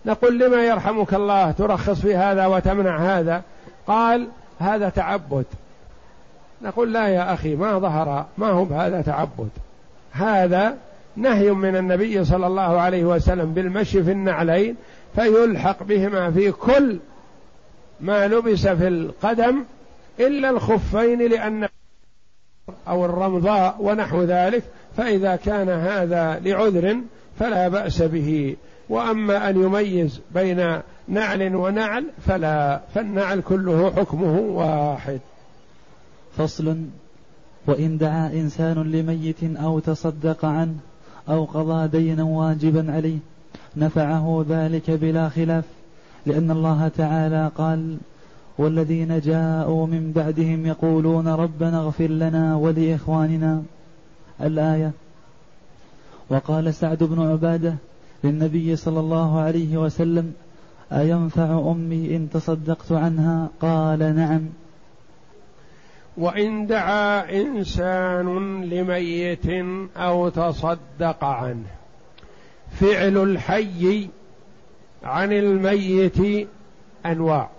نقول 0.07 0.39
لما 0.39 0.65
يرحمك 0.65 1.15
الله 1.15 1.51
ترخص 1.51 2.01
في 2.01 2.17
هذا 2.17 2.47
وتمنع 2.47 2.99
هذا؟ 2.99 3.43
قال 3.87 4.29
هذا 4.59 4.89
تعبد. 4.89 5.45
نقول 6.63 6.93
لا 6.93 7.09
يا 7.09 7.35
أخي 7.35 7.57
ما 7.57 7.79
ظهر 7.79 8.27
ما 8.39 8.51
هو 8.51 8.65
هذا 8.65 9.03
تعبد. 9.03 9.49
هذا 10.13 10.77
نهي 11.17 11.51
من 11.51 11.77
النبي 11.77 12.25
صلى 12.25 12.47
الله 12.47 12.81
عليه 12.81 13.05
وسلم 13.05 13.55
بالمشي 13.55 14.03
في 14.03 14.13
النعلين 14.13 14.77
فيلحق 15.15 15.83
بهما 15.83 16.31
في 16.31 16.53
كل 16.53 16.99
ما 18.01 18.29
لبس 18.29 18.67
في 18.67 18.89
القدم 18.89 19.65
إلا 20.21 20.51
الخفين 20.51 21.19
لأن 21.19 21.69
أو 22.89 23.05
الرمضاء 23.05 23.77
ونحو 23.81 24.23
ذلك 24.23 24.63
فإذا 24.97 25.37
كان 25.37 25.69
هذا 25.69 26.41
لعذر 26.45 26.97
فلا 27.39 27.69
بأس 27.69 28.03
به. 28.03 28.57
وأما 28.89 29.51
أن 29.51 29.63
يميز 29.63 30.21
بين 30.35 30.81
نعل 31.09 31.55
ونعل 31.55 32.07
فلا 32.27 32.81
فالنعل 32.95 33.41
كله 33.41 33.93
حكمه 33.97 34.39
واحد. 34.39 35.21
فصل 36.37 36.77
وإن 37.67 37.99
دعا 37.99 38.33
إنسان 38.33 38.83
لميت 38.83 39.45
أو 39.45 39.79
تصدق 39.79 40.45
عنه 40.45 40.75
أو 41.29 41.45
قضى 41.45 41.89
دينا 41.89 42.23
واجبا 42.23 42.93
عليه 42.93 43.19
نفعه 43.77 44.45
ذلك 44.49 44.91
بلا 44.91 45.29
خلاف 45.29 45.65
لأن 46.27 46.51
الله 46.51 46.89
تعالى 46.89 47.51
قال 47.59 47.97
والذين 48.59 49.21
جاءوا 49.21 49.87
من 49.87 50.13
بعدهم 50.13 50.67
يقولون 50.67 51.29
ربنا 51.29 51.81
اغفر 51.81 52.07
لنا 52.07 52.57
ولإخواننا. 52.57 53.63
الآية 54.41 54.93
وقال 56.31 56.75
سعد 56.75 57.03
بن 57.03 57.23
عبادة 57.23 57.75
للنبي 58.25 58.77
صلى 58.77 59.01
الله 59.01 59.41
عليه 59.41 59.77
وسلم 59.77 60.33
أينفع 60.93 61.71
أمي 61.71 62.17
إن 62.17 62.31
تصدقت 62.31 62.93
عنها؟ 62.93 63.49
قال 63.61 64.17
نعم. 64.17 64.41
وإن 66.17 66.67
دعا 66.67 67.31
إنسان 67.41 68.61
لميت 68.65 69.47
أو 69.97 70.29
تصدق 70.29 71.25
عنه. 71.25 71.67
فعل 72.71 73.17
الحي 73.17 74.09
عن 75.05 75.33
الميت 75.33 76.49
أنواع 77.07 77.51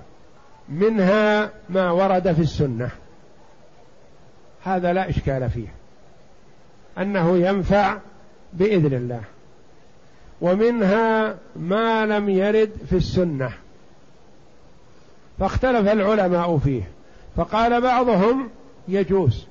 منها 0.69 1.49
ما 1.69 1.91
ورد 1.91 2.33
في 2.33 2.41
السنة. 2.41 2.89
هذا 4.63 4.93
لا 4.93 5.09
إشكال 5.09 5.49
فيه. 5.49 5.73
أنه 6.97 7.37
ينفع 7.37 7.97
بإذن 8.53 8.93
الله. 8.93 9.21
ومنها 10.41 11.35
ما 11.55 12.05
لم 12.05 12.29
يرد 12.29 12.71
في 12.89 12.95
السنة. 12.95 13.53
فاختلف 15.39 15.87
العلماء 15.91 16.57
فيه. 16.57 16.94
فقال 17.35 17.81
بعضهم 17.81 18.49
يجوز 18.87 19.45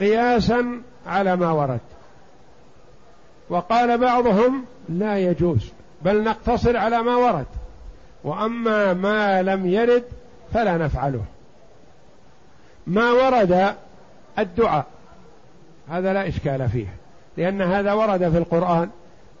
قياسا 0.00 0.82
على 1.06 1.36
ما 1.36 1.52
ورد. 1.52 1.80
وقال 3.48 3.98
بعضهم 3.98 4.64
لا 4.88 5.18
يجوز 5.18 5.72
بل 6.02 6.24
نقتصر 6.24 6.76
على 6.76 7.02
ما 7.02 7.16
ورد. 7.16 7.46
وأما 8.24 8.94
ما 8.94 9.42
لم 9.42 9.66
يرد 9.66 10.04
فلا 10.52 10.76
نفعله. 10.76 11.24
ما 12.86 13.12
ورد 13.12 13.74
الدعاء 14.38 14.86
هذا 15.88 16.12
لا 16.12 16.28
إشكال 16.28 16.68
فيه 16.68 16.86
لأن 17.36 17.62
هذا 17.62 17.92
ورد 17.92 18.28
في 18.30 18.38
القرآن. 18.38 18.90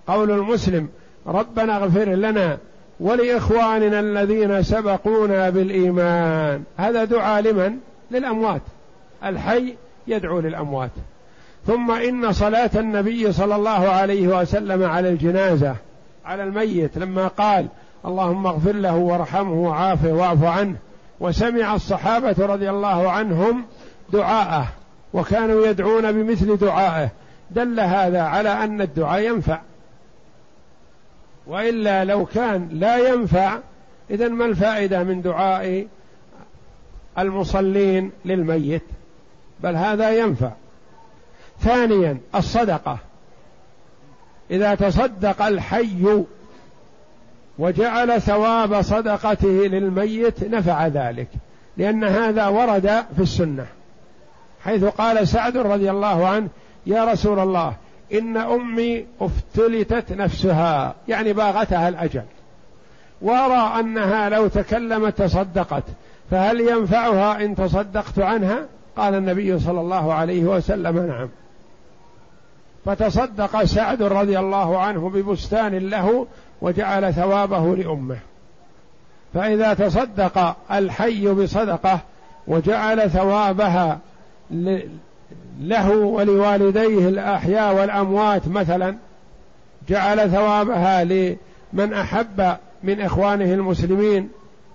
قول 0.06 0.30
المسلم 0.30 0.88
ربنا 1.26 1.76
اغفر 1.76 2.04
لنا 2.04 2.58
ولإخواننا 3.00 4.00
الذين 4.00 4.62
سبقونا 4.62 5.50
بالإيمان. 5.50 6.62
هذا 6.76 7.04
دعاء 7.04 7.42
لمن؟ 7.42 7.76
للأموات. 8.10 8.62
الحي 9.24 9.74
يدعو 10.06 10.40
للأموات. 10.40 10.90
ثم 11.66 11.90
إن 11.90 12.32
صلاة 12.32 12.70
النبي 12.76 13.32
صلى 13.32 13.56
الله 13.56 13.88
عليه 13.88 14.28
وسلم 14.40 14.84
على 14.84 15.08
الجنازة 15.08 15.74
على 16.24 16.42
الميت 16.42 16.98
لما 16.98 17.26
قال 17.26 17.66
اللهم 18.06 18.46
اغفر 18.46 18.72
له 18.72 18.96
وارحمه 18.96 19.52
وعافه 19.52 20.12
واعف 20.12 20.44
عنه. 20.44 20.76
وسمع 21.20 21.74
الصحابة 21.74 22.34
رضي 22.38 22.70
الله 22.70 23.10
عنهم 23.10 23.64
دعاءه 24.12 24.66
وكانوا 25.14 25.66
يدعون 25.66 26.12
بمثل 26.12 26.56
دعائه. 26.56 27.08
دل 27.50 27.80
هذا 27.80 28.22
على 28.22 28.48
أن 28.48 28.80
الدعاء 28.80 29.20
ينفع. 29.20 29.58
وإلا 31.50 32.04
لو 32.04 32.26
كان 32.26 32.68
لا 32.72 33.08
ينفع 33.08 33.58
اذا 34.10 34.28
ما 34.28 34.44
الفائدة 34.44 35.02
من 35.02 35.22
دعاء 35.22 35.86
المصلين 37.18 38.12
للميت؟ 38.24 38.82
بل 39.60 39.76
هذا 39.76 40.10
ينفع. 40.10 40.50
ثانيا 41.60 42.18
الصدقة. 42.34 42.98
إذا 44.50 44.74
تصدق 44.74 45.42
الحي 45.42 46.24
وجعل 47.58 48.22
ثواب 48.22 48.82
صدقته 48.82 49.48
للميت 49.48 50.44
نفع 50.44 50.86
ذلك 50.86 51.28
لأن 51.76 52.04
هذا 52.04 52.46
ورد 52.46 53.04
في 53.16 53.22
السنة. 53.22 53.66
حيث 54.64 54.84
قال 54.84 55.28
سعد 55.28 55.56
رضي 55.56 55.90
الله 55.90 56.28
عنه 56.28 56.48
يا 56.86 57.04
رسول 57.04 57.38
الله 57.38 57.74
إن 58.12 58.36
أمي 58.36 59.06
افتلتت 59.20 60.12
نفسها 60.12 60.94
يعني 61.08 61.32
باغتها 61.32 61.88
الأجل. 61.88 62.22
وأرى 63.22 63.80
أنها 63.80 64.28
لو 64.28 64.48
تكلمت 64.48 65.18
تصدقت 65.18 65.84
فهل 66.30 66.60
ينفعها 66.60 67.44
إن 67.44 67.56
تصدقت 67.56 68.18
عنها؟ 68.18 68.66
قال 68.96 69.14
النبي 69.14 69.58
صلى 69.58 69.80
الله 69.80 70.14
عليه 70.14 70.44
وسلم 70.44 71.06
نعم. 71.06 71.28
فتصدق 72.84 73.64
سعد 73.64 74.02
رضي 74.02 74.38
الله 74.38 74.78
عنه 74.78 75.10
ببستان 75.10 75.78
له 75.78 76.26
وجعل 76.60 77.14
ثوابه 77.14 77.76
لأمه. 77.76 78.18
فإذا 79.34 79.74
تصدق 79.74 80.56
الحي 80.72 81.28
بصدقة 81.28 82.00
وجعل 82.46 83.10
ثوابها 83.10 83.98
له 85.60 85.90
ولوالديه 85.90 87.08
الأحياء 87.08 87.74
والأموات 87.74 88.48
مثلا 88.48 88.96
جعل 89.88 90.30
ثوابها 90.30 91.04
لمن 91.04 91.92
أحب 91.92 92.56
من 92.82 93.00
إخوانه 93.00 93.54
المسلمين 93.54 94.28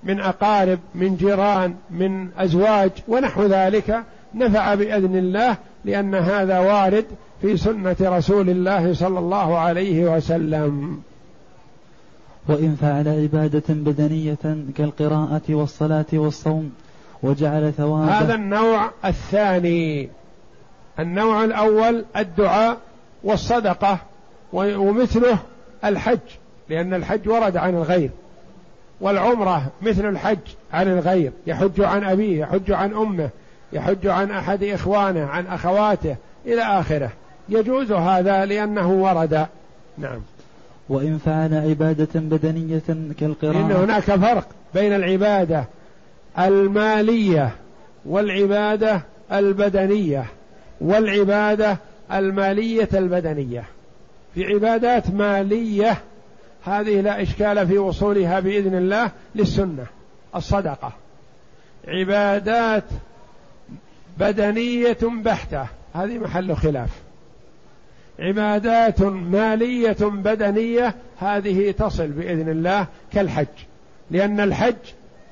من 0.04 0.20
أقارب 0.20 0.80
من 0.96 1.16
جيران 1.16 1.76
من 1.92 2.30
أزواج 2.38 2.92
ونحو 3.08 3.44
ذلك 3.46 4.04
نفع 4.36 4.76
بإذن 4.76 5.18
الله 5.18 5.58
لأن 5.86 6.16
هذا 6.16 6.60
وارد 6.60 7.06
في 7.42 7.58
سنة 7.58 7.96
رسول 8.02 8.50
الله 8.50 8.94
صلى 8.94 9.20
الله 9.20 9.58
عليه 9.58 10.16
وسلم. 10.16 11.02
وإن 12.48 12.78
فعل 12.82 13.08
عبادة 13.08 13.64
بدنية 13.70 14.58
كالقراءة 14.78 15.42
والصلاة 15.50 16.06
والصوم 16.14 16.72
وجعل 17.24 17.74
ثوابه 17.74 18.12
هذا 18.12 18.36
النوع 18.36 18.92
الثاني. 19.06 20.10
النوع 21.00 21.44
الأول 21.44 22.06
الدعاء 22.18 22.78
والصدقة 23.24 23.98
ومثله 24.54 25.38
الحج 25.86 26.20
لأن 26.70 26.94
الحج 26.94 27.30
ورد 27.30 27.58
عن 27.58 27.76
الغير. 27.76 28.10
والعمرة 29.02 29.72
مثل 29.82 30.10
الحج 30.10 30.38
عن 30.74 30.88
الغير 30.88 31.32
يحج 31.48 31.82
عن 31.82 32.04
أبيه 32.04 32.42
يحج 32.42 32.72
عن 32.72 32.94
أمه 32.94 33.30
يحج 33.74 34.08
عن 34.08 34.32
أحد 34.32 34.64
إخوانه 34.64 35.26
عن 35.26 35.48
أخواته 35.48 36.16
إلى 36.46 36.62
آخره. 36.62 37.10
يجوز 37.50 37.92
هذا 37.92 38.46
لأنه 38.46 38.92
ورد. 38.92 39.48
نعم. 39.98 40.20
وإن 40.90 41.18
فعل 41.26 41.54
عبادة 41.54 42.20
بدنية 42.20 43.14
كالقراءة. 43.20 43.66
إن 43.66 43.72
هناك 43.72 44.04
فرق 44.04 44.48
بين 44.74 44.94
العبادة 44.94 45.66
المالية 46.40 47.52
والعبادة 48.06 49.02
البدنية. 49.32 50.26
والعبادة 50.82 51.78
المالية 52.12 52.90
البدنية. 52.94 53.64
في 54.36 54.46
عبادات 54.46 55.12
مالية 55.12 55.98
هذه 56.66 57.02
لا 57.02 57.22
إشكال 57.22 57.68
في 57.68 57.78
وصولها 57.78 58.40
بإذن 58.40 58.76
الله 58.76 59.12
للسنة 59.36 59.86
الصدقة. 60.36 60.94
عبادات 61.88 62.84
بدنية 64.18 64.98
بحتة 65.02 65.68
هذه 65.94 66.18
محل 66.18 66.56
خلاف. 66.56 66.90
عبادات 68.20 69.02
مالية 69.02 69.98
بدنية 70.02 70.96
هذه 71.20 71.72
تصل 71.72 72.08
بإذن 72.08 72.50
الله 72.50 72.88
كالحج 73.14 73.48
لأن 74.12 74.40
الحج 74.40 74.76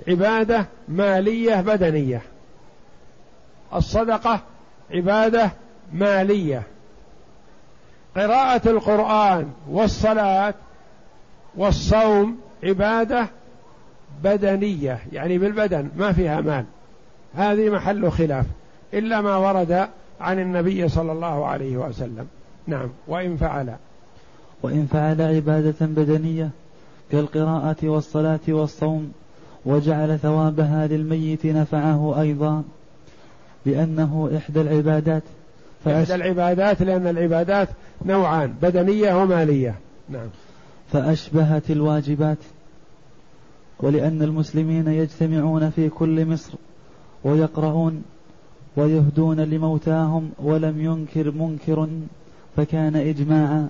عبادة 0.07 0.65
مالية 0.87 1.61
بدنية. 1.61 2.21
الصدقة 3.75 4.39
عبادة 4.93 5.51
مالية. 5.93 6.63
قراءة 8.15 8.69
القرآن 8.69 9.51
والصلاة 9.69 10.53
والصوم 11.55 12.37
عبادة 12.63 13.27
بدنية 14.23 14.99
يعني 15.11 15.37
بالبدن 15.37 15.89
ما 15.97 16.11
فيها 16.11 16.41
مال. 16.41 16.65
هذه 17.35 17.69
محل 17.69 18.11
خلاف 18.11 18.45
إلا 18.93 19.21
ما 19.21 19.35
ورد 19.37 19.87
عن 20.21 20.39
النبي 20.39 20.89
صلى 20.89 21.11
الله 21.11 21.45
عليه 21.45 21.77
وسلم. 21.77 22.27
نعم 22.67 22.89
وإن 23.07 23.37
فعل. 23.37 23.75
وإن 24.63 24.87
فعل 24.91 25.21
عبادة 25.21 25.75
بدنية 25.85 26.49
كالقراءة 27.11 27.75
والصلاة 27.83 28.39
والصوم 28.47 29.11
وجعل 29.65 30.19
ثوابها 30.19 30.87
للميت 30.87 31.45
نفعه 31.45 32.21
أيضا. 32.21 32.63
لأنه 33.65 34.29
إحدى 34.37 34.61
العبادات. 34.61 35.23
إحدى 35.87 36.15
العبادات 36.15 36.81
لأن 36.81 37.07
العبادات 37.07 37.69
نوعان 38.05 38.53
بدنية 38.61 39.21
ومالية. 39.21 39.75
نعم. 40.09 40.27
فأشبهت 40.91 41.71
الواجبات 41.71 42.37
ولأن 43.79 44.21
المسلمين 44.21 44.87
يجتمعون 44.87 45.69
في 45.69 45.89
كل 45.89 46.25
مصر 46.25 46.53
ويقرؤون 47.23 48.03
ويهدون 48.77 49.39
لموتاهم 49.39 50.31
ولم 50.39 50.81
ينكر 50.81 51.31
منكر 51.31 51.89
فكان 52.57 52.95
إجماعا. 52.95 53.67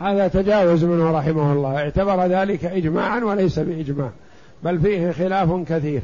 هذا 0.00 0.28
تجاوز 0.28 0.84
منه 0.84 1.10
رحمه 1.10 1.52
الله. 1.52 1.76
اعتبر 1.76 2.26
ذلك 2.26 2.64
إجماعا 2.64 3.24
وليس 3.24 3.58
بإجماع 3.58 4.10
بل 4.64 4.80
فيه 4.80 5.10
خلاف 5.10 5.68
كثير. 5.68 6.02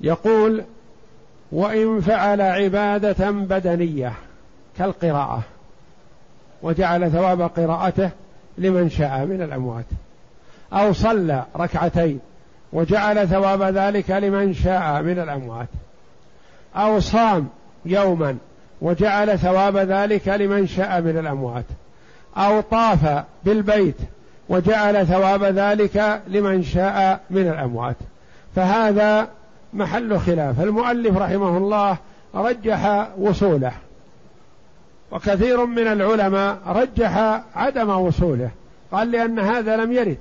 يقول 0.00 0.62
وإن 1.52 2.00
فعل 2.00 2.40
عبادة 2.40 3.30
بدنية 3.30 4.12
كالقراءة 4.78 5.42
وجعل 6.62 7.10
ثواب 7.10 7.42
قراءته 7.42 8.10
لمن 8.58 8.90
شاء 8.90 9.24
من 9.24 9.42
الأموات. 9.42 9.84
أو 10.72 10.92
صلى 10.92 11.44
ركعتين 11.56 12.20
وجعل 12.72 13.28
ثواب 13.28 13.62
ذلك 13.62 14.10
لمن 14.10 14.54
شاء 14.54 15.02
من 15.02 15.18
الأموات. 15.18 15.68
أو 16.76 17.00
صام 17.00 17.48
يوما 17.84 18.36
وجعل 18.80 19.38
ثواب 19.38 19.76
ذلك 19.76 20.28
لمن 20.28 20.66
شاء 20.66 21.00
من 21.00 21.18
الأموات. 21.18 21.64
أو 22.36 22.60
طاف 22.60 23.24
بالبيت 23.44 23.96
وجعل 24.48 25.06
ثواب 25.06 25.44
ذلك 25.44 26.22
لمن 26.28 26.62
شاء 26.62 27.20
من 27.30 27.48
الأموات. 27.48 27.96
فهذا 28.56 29.28
محل 29.74 30.18
خلاف. 30.18 30.60
المؤلف 30.60 31.16
رحمه 31.16 31.56
الله 31.56 31.96
رجح 32.34 33.08
وصوله. 33.18 33.72
وكثير 35.12 35.66
من 35.66 35.86
العلماء 35.86 36.58
رجح 36.66 37.40
عدم 37.54 37.90
وصوله. 37.90 38.50
قال 38.92 39.10
لأن 39.10 39.38
هذا 39.38 39.76
لم 39.76 39.92
يرد. 39.92 40.18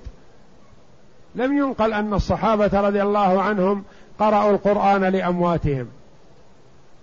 لم 1.36 1.58
ينقل 1.58 1.93
أن 1.93 2.14
الصحابة 2.14 2.82
رضي 2.82 3.02
الله 3.02 3.41
عنهم 3.41 3.84
قرأوا 4.20 4.52
القرآن 4.52 5.04
لأمواتهم 5.04 5.88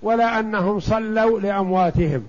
ولا 0.03 0.41
أنهم 0.41 0.81
صلوا 0.81 1.41
لأمواتهم. 1.41 2.29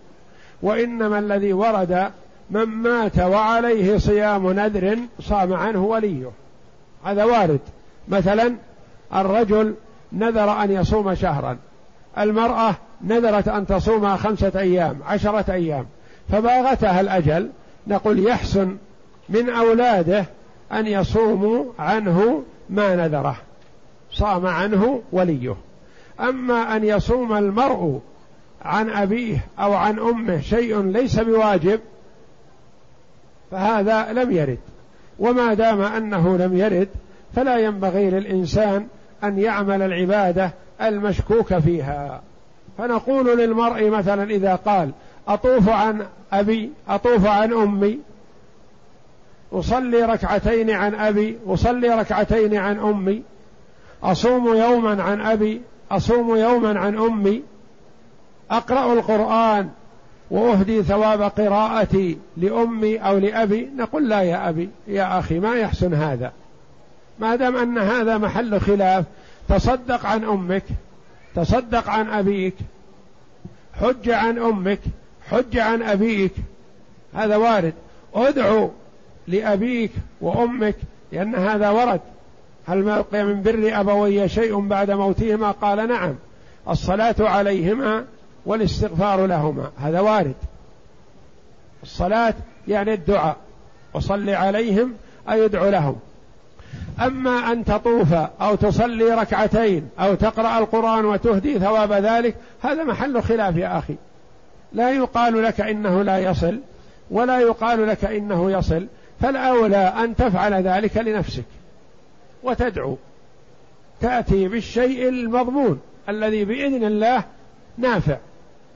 وإنما 0.62 1.20
الذي 1.20 1.54
ورد 1.54 2.12
من 2.50 2.66
مات 2.66 3.20
وعليه 3.20 3.98
صيام 3.98 4.52
نذر 4.52 4.98
صام 5.22 5.54
عنه 5.54 5.86
وليه. 5.86 6.32
هذا 7.06 7.24
وارد. 7.24 7.60
مثلا 8.08 8.56
الرجل 9.16 9.76
نذر 10.14 10.64
أن 10.64 10.72
يصوم 10.72 11.16
شهرا. 11.16 11.57
المرأة 12.18 12.76
نذرت 13.01 13.47
أن 13.47 13.68
تصوم 13.68 14.18
خمسة 14.18 14.51
أيام 14.55 14.99
عشرة 15.05 15.53
أيام. 15.53 15.86
فباغتها 16.32 17.01
الأجل 17.01 17.49
نقول 17.88 18.28
يحسن 18.28 18.78
من 19.30 19.49
أولاده 19.49 20.26
أن 20.72 20.88
يصوموا 20.88 21.66
عنه 21.80 22.43
ما 22.70 22.95
نذره. 22.95 23.36
صام 24.12 24.45
عنه 24.45 25.01
وليه. 25.12 25.55
أما 26.20 26.76
أن 26.76 26.84
يصوم 26.84 27.34
المرء 27.34 27.99
عن 28.62 28.89
أبيه 28.89 29.45
أو 29.60 29.74
عن 29.74 29.99
أمه 29.99 30.41
شيء 30.41 30.82
ليس 30.82 31.20
بواجب 31.20 31.80
فهذا 33.51 34.14
لم 34.14 34.32
يرد. 34.32 34.60
وما 35.20 35.53
دام 35.53 35.82
أنه 35.82 36.38
لم 36.38 36.57
يرد 36.57 36.88
فلا 37.36 37.57
ينبغي 37.57 38.10
للإنسان 38.10 38.88
أن 39.24 39.40
يعمل 39.40 39.82
العبادة 39.82 40.52
المشكوك 40.82 41.58
فيها. 41.58 42.22
فنقول 42.78 43.38
للمرء 43.38 43.90
مثلا 43.90 44.24
إذا 44.24 44.56
قال 44.56 44.92
أطوف 45.28 45.70
عن 45.70 46.06
أبي 46.34 46.72
أطوف 46.88 47.26
عن 47.26 47.54
أمي 47.54 48.00
أصلي 49.54 50.04
ركعتين 50.04 50.72
عن 50.72 50.96
أبي 50.96 51.38
أصلي 51.48 51.90
ركعتين 51.90 52.56
عن 52.56 52.80
أمي 52.80 53.24
أصوم 54.04 54.56
يوما 54.56 55.04
عن 55.04 55.22
أبي 55.22 55.62
أصوم 55.92 56.36
يوما 56.36 56.80
عن 56.80 56.98
أمي 56.98 57.44
أقرأ 58.52 58.94
القرآن 58.94 59.70
وأهدي 60.32 60.84
ثواب 60.84 61.22
قراءتي 61.22 62.18
لأمي 62.38 62.98
أو 62.98 63.18
لأبي 63.18 63.70
نقول 63.78 64.10
لا 64.10 64.22
يا 64.22 64.50
أبي 64.50 64.70
يا 64.88 65.20
أخي 65.20 65.40
ما 65.40 65.56
يحسن 65.56 65.94
هذا. 65.94 66.32
ما 67.20 67.36
دام 67.36 67.56
أن 67.56 67.78
هذا 67.78 68.18
محل 68.18 68.62
خلاف 68.62 69.06
تصدق 69.50 70.06
عن 70.06 70.24
أمك 70.24 70.64
تصدق 71.36 71.90
عن 71.90 72.10
أبيك 72.10 72.56
حج 73.82 74.10
عن 74.10 74.40
أمك 74.40 74.80
حج 75.30 75.58
عن 75.58 75.82
أبيك. 75.82 76.32
هذا 77.14 77.36
وارد. 77.36 77.74
أدعو 78.14 78.72
لأبيك 79.28 79.92
وأمك 80.22 80.76
لأن 81.12 81.36
هذا 81.36 81.70
ورد. 81.70 82.02
هل 82.68 82.82
بقي 82.82 83.24
من 83.24 83.42
بر 83.42 83.80
أبوي 83.80 84.30
شيء 84.30 84.60
بعد 84.60 84.92
موتهما؟ 84.92 85.52
قال 85.52 85.88
نعم. 85.88 86.16
الصلاة 86.70 87.16
عليهما 87.20 88.06
والاستغفار 88.46 89.26
لهما. 89.26 89.72
هذا 89.78 90.00
وارد. 90.00 90.36
الصلاة 91.84 92.34
يعني 92.68 92.94
الدعاء. 92.94 93.38
وصل 93.94 94.30
عليهم 94.30 94.94
أي 95.30 95.46
ادعو 95.46 95.70
لهم. 95.70 95.96
أما 97.02 97.52
أن 97.52 97.66
تطوف 97.66 98.14
أو 98.14 98.56
تصلي 98.56 99.14
ركعتين 99.14 99.90
أو 100.00 100.16
تقرأ 100.16 100.60
القرآن 100.60 101.06
وتهدي 101.06 101.60
ثواب 101.60 101.92
ذلك 101.92 102.36
هذا 102.62 102.84
محل 102.84 103.22
خلاف 103.22 103.56
يا 103.56 103.78
أخي. 103.78 103.96
لا 104.74 104.92
يقال 104.92 105.44
لك 105.44 105.62
إنه 105.62 106.02
لا 106.04 106.18
يصل 106.18 106.60
ولا 107.12 107.40
يقال 107.40 107.88
لك 107.88 108.06
إنه 108.06 108.52
يصل 108.52 108.88
فالأولى 109.22 109.94
أن 110.04 110.16
تفعل 110.16 110.54
ذلك 110.54 110.98
لنفسك 110.98 111.46
وتدعو. 112.44 112.98
تأتي 114.02 114.48
بالشيء 114.48 115.10
المضمون 115.10 115.80
الذي 116.10 116.46
بإذن 116.46 116.84
الله 116.84 117.24
نافع 117.78 118.18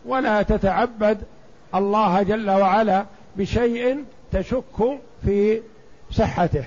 ولا 0.05 0.41
تتعبد 0.41 1.17
الله 1.75 2.23
جل 2.23 2.49
وعلا 2.49 3.05
بشيء 3.37 4.03
تشك 4.31 4.99
في 5.25 5.61
صحته. 6.11 6.63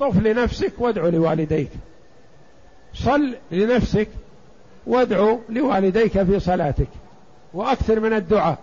طف 0.00 0.22
لنفسك 0.22 0.72
وادعو 0.78 1.08
لوالديك. 1.08 1.70
صل 2.94 3.34
لنفسك 3.50 4.08
وادعو 4.86 5.40
لوالديك 5.48 6.22
في 6.22 6.40
صلاتك. 6.40 6.88
وأكثر 7.54 8.00
من 8.00 8.12
الدعاء. 8.12 8.58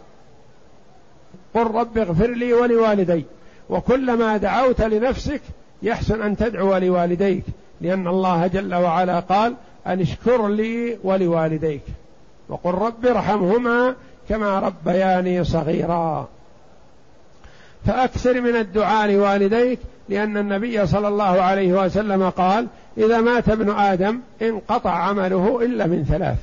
قل 1.54 1.72
رب 1.72 1.98
اغفر 1.98 2.32
لي 2.32 2.54
ولوالدي. 2.54 3.24
وكلما 3.70 4.38
دعوت 4.38 4.82
لنفسك 4.82 5.42
يحسن 5.84 6.22
أن 6.22 6.38
تدعو 6.38 6.78
لوالديك. 6.78 7.44
لأن 7.82 8.08
الله 8.08 8.48
جل 8.48 8.76
وعلا 8.76 9.20
قال 9.20 9.56
أن 9.88 10.02
اشكر 10.02 10.48
لي 10.48 10.98
ولوالديك. 11.04 11.84
وقل 12.50 12.72
رب 12.72 13.06
ارحمهما 13.06 13.96
كما 14.30 14.60
ربياني 14.60 15.44
صغيرا. 15.44 16.28
فأكثر 17.86 18.42
من 18.42 18.56
الدعاء 18.56 19.12
لوالديك 19.12 19.80
لأن 20.10 20.38
النبي 20.38 20.86
صلى 20.88 21.08
الله 21.08 21.24
عليه 21.24 21.74
وسلم 21.74 22.30
قال 22.30 22.68
إذا 22.98 23.22
مات 23.22 23.50
ابن 23.50 23.70
آدم 23.70 24.20
انقطع 24.42 24.92
عمله 24.92 25.62
إلا 25.66 25.88
من 25.88 26.06
ثلاث. 26.10 26.38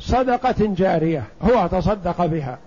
صدقة 0.00 0.74
جارية 0.76 1.24
هو 1.42 1.66
تصدق 1.66 2.26
بها. 2.26 2.58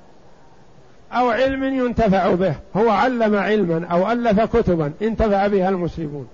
أو 1.12 1.30
علم 1.30 1.64
ينتفع 1.64 2.34
به 2.34 2.56
هو 2.76 2.90
علم 2.90 3.36
علما 3.36 3.88
أو 3.88 4.12
ألف 4.12 4.56
كتبا 4.58 4.92
انتفع 5.02 5.48
بها 5.48 5.70
المسلمون. 5.70 6.28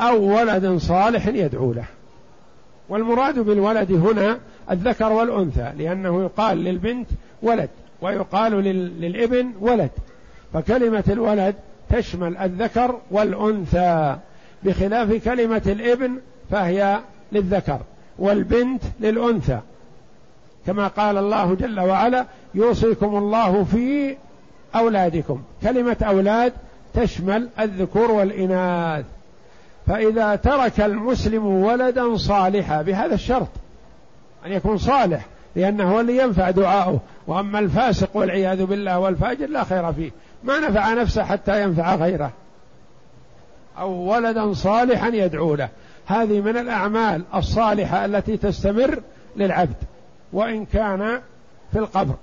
أو 0.00 0.22
ولد 0.22 0.76
صالح 0.76 1.26
يدعو 1.26 1.72
له. 1.72 1.84
والمراد 2.88 3.38
بالولد 3.38 3.92
هنا 3.92 4.38
الذكر 4.70 5.12
والأنثى 5.12 5.72
لأنه 5.78 6.22
يقال 6.22 6.58
للبنت 6.58 7.08
ولد 7.42 7.68
ويقال 8.02 8.52
للابن 9.00 9.52
ولد. 9.60 9.90
فكلمة 10.52 11.04
الولد 11.08 11.54
تشمل 11.94 12.36
الذكر 12.36 12.98
والأنثى 13.10 14.16
بخلاف 14.62 15.12
كلمة 15.24 15.62
الابن 15.66 16.18
فهي 16.50 16.98
للذكر 17.32 17.78
والبنت 18.18 18.82
للأنثى. 19.00 19.58
كما 20.66 20.88
قال 20.88 21.18
الله 21.18 21.54
جل 21.54 21.80
وعلا 21.80 22.26
يوصيكم 22.54 23.16
الله 23.16 23.64
في 23.64 24.16
أولادكم. 24.74 25.42
كلمة 25.62 25.96
أولاد 26.02 26.52
تشمل 26.94 27.48
الذكور 27.60 28.10
والإناث. 28.10 29.04
فإذا 29.86 30.36
ترك 30.36 30.80
المسلم 30.80 31.46
ولدا 31.46 32.16
صالحا 32.16 32.82
بهذا 32.82 33.14
الشرط 33.14 33.48
أن 34.46 34.52
يكون 34.52 34.78
صالح 34.78 35.26
لأنه 35.56 35.94
هو 35.94 36.00
اللي 36.00 36.18
ينفع 36.18 36.50
دعاؤه. 36.50 37.00
وأما 37.26 37.58
الفاسق 37.58 38.16
والعياذ 38.16 38.64
بالله 38.64 38.98
والفاجر 38.98 39.46
لا 39.46 39.64
خير 39.64 39.92
فيه. 39.92 40.10
ما 40.44 40.60
نفع 40.60 40.94
نفسه 40.94 41.24
حتى 41.24 41.62
ينفع 41.62 41.94
غيره. 41.94 42.30
أو 43.78 43.90
ولدا 43.90 44.52
صالحا 44.52 45.08
يدعو 45.08 45.54
له. 45.54 45.68
هذه 46.06 46.40
من 46.40 46.56
الأعمال 46.56 47.24
الصالحة 47.34 48.04
التي 48.04 48.36
تستمر 48.36 49.02
للعبد 49.36 49.76
وإن 50.32 50.64
كان 50.64 51.20
في 51.72 51.78
القبر 51.78 52.14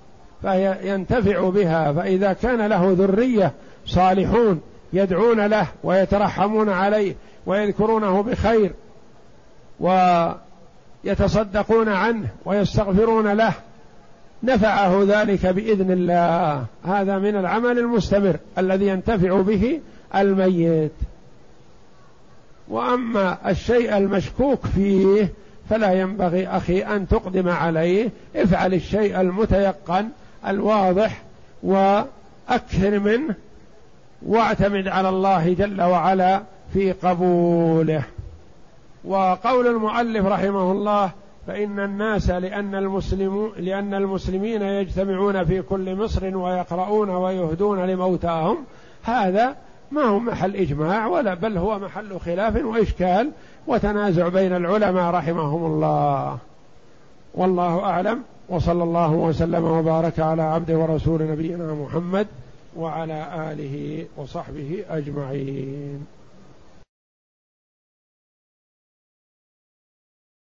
فهي 0.43 0.77
ينتفع 0.83 1.49
بها. 1.49 1.93
فإذا 1.93 2.33
كان 2.33 2.67
له 2.67 2.95
ذرية 2.97 3.51
صالحون 3.85 4.61
يدعون 4.93 5.45
له 5.45 5.67
ويترحمون 5.83 6.69
عليه 6.69 7.15
ويذكرونه 7.45 8.23
بخير 8.23 8.73
ويتصدقون 11.03 11.89
عنه 11.89 12.27
ويستغفرون 12.45 13.27
له 13.27 13.53
نفعه 14.43 15.03
ذلك 15.07 15.45
بإذن 15.45 15.91
الله. 15.91 16.65
هذا 16.85 17.19
من 17.19 17.35
العمل 17.35 17.79
المستمر 17.79 18.35
الذي 18.57 18.87
ينتفع 18.87 19.41
به 19.41 19.79
الميت. 20.15 20.91
وأما 22.69 23.37
الشيء 23.49 23.97
المشكوك 23.97 24.65
فيه 24.65 25.33
فلا 25.69 25.93
ينبغي 25.93 26.47
أخي 26.47 26.79
أن 26.79 27.07
تقدم 27.07 27.49
عليه. 27.49 28.09
افعل 28.35 28.73
الشيء 28.73 29.21
المتيقن 29.21 30.09
الواضح 30.47 31.21
وأكثر 31.63 32.99
منه 32.99 33.35
واعتمد 34.25 34.87
على 34.87 35.09
الله 35.09 35.53
جل 35.53 35.81
وعلا 35.81 36.41
في 36.73 36.91
قبوله. 36.91 38.03
وقول 39.05 39.67
المؤلف 39.67 40.25
رحمه 40.25 40.71
الله 40.71 41.11
فإن 41.51 41.79
الناس 41.79 42.29
لأن 42.29 42.75
المسلم 42.75 43.51
لأن 43.57 43.93
المسلمين 43.93 44.61
يجتمعون 44.61 45.43
في 45.45 45.61
كل 45.61 45.95
مصر 45.95 46.37
ويقرؤون 46.37 47.09
ويهدون 47.09 47.85
لموتاهم 47.85 48.57
هذا 49.03 49.55
ما 49.91 50.01
هو 50.01 50.19
محل 50.19 50.55
إجماع 50.55 51.07
ولا 51.07 51.33
بل 51.33 51.57
هو 51.57 51.79
محل 51.79 52.19
خلاف 52.19 52.65
وإشكال 52.65 53.31
وتنازع 53.67 54.27
بين 54.27 54.55
العلماء 54.55 55.13
رحمهم 55.13 55.65
الله. 55.65 56.37
والله 57.33 57.79
أعلم 57.83 58.23
وصلى 58.49 58.83
الله 58.83 59.11
وسلم 59.11 59.63
وبارك 59.63 60.19
على 60.19 60.41
عبده 60.41 60.77
ورسول 60.77 61.23
نبينا 61.23 61.73
محمد 61.73 62.27
وعلى 62.77 63.51
آله 63.51 64.05
وصحبه 64.17 64.83
أجمعين. 64.89 66.05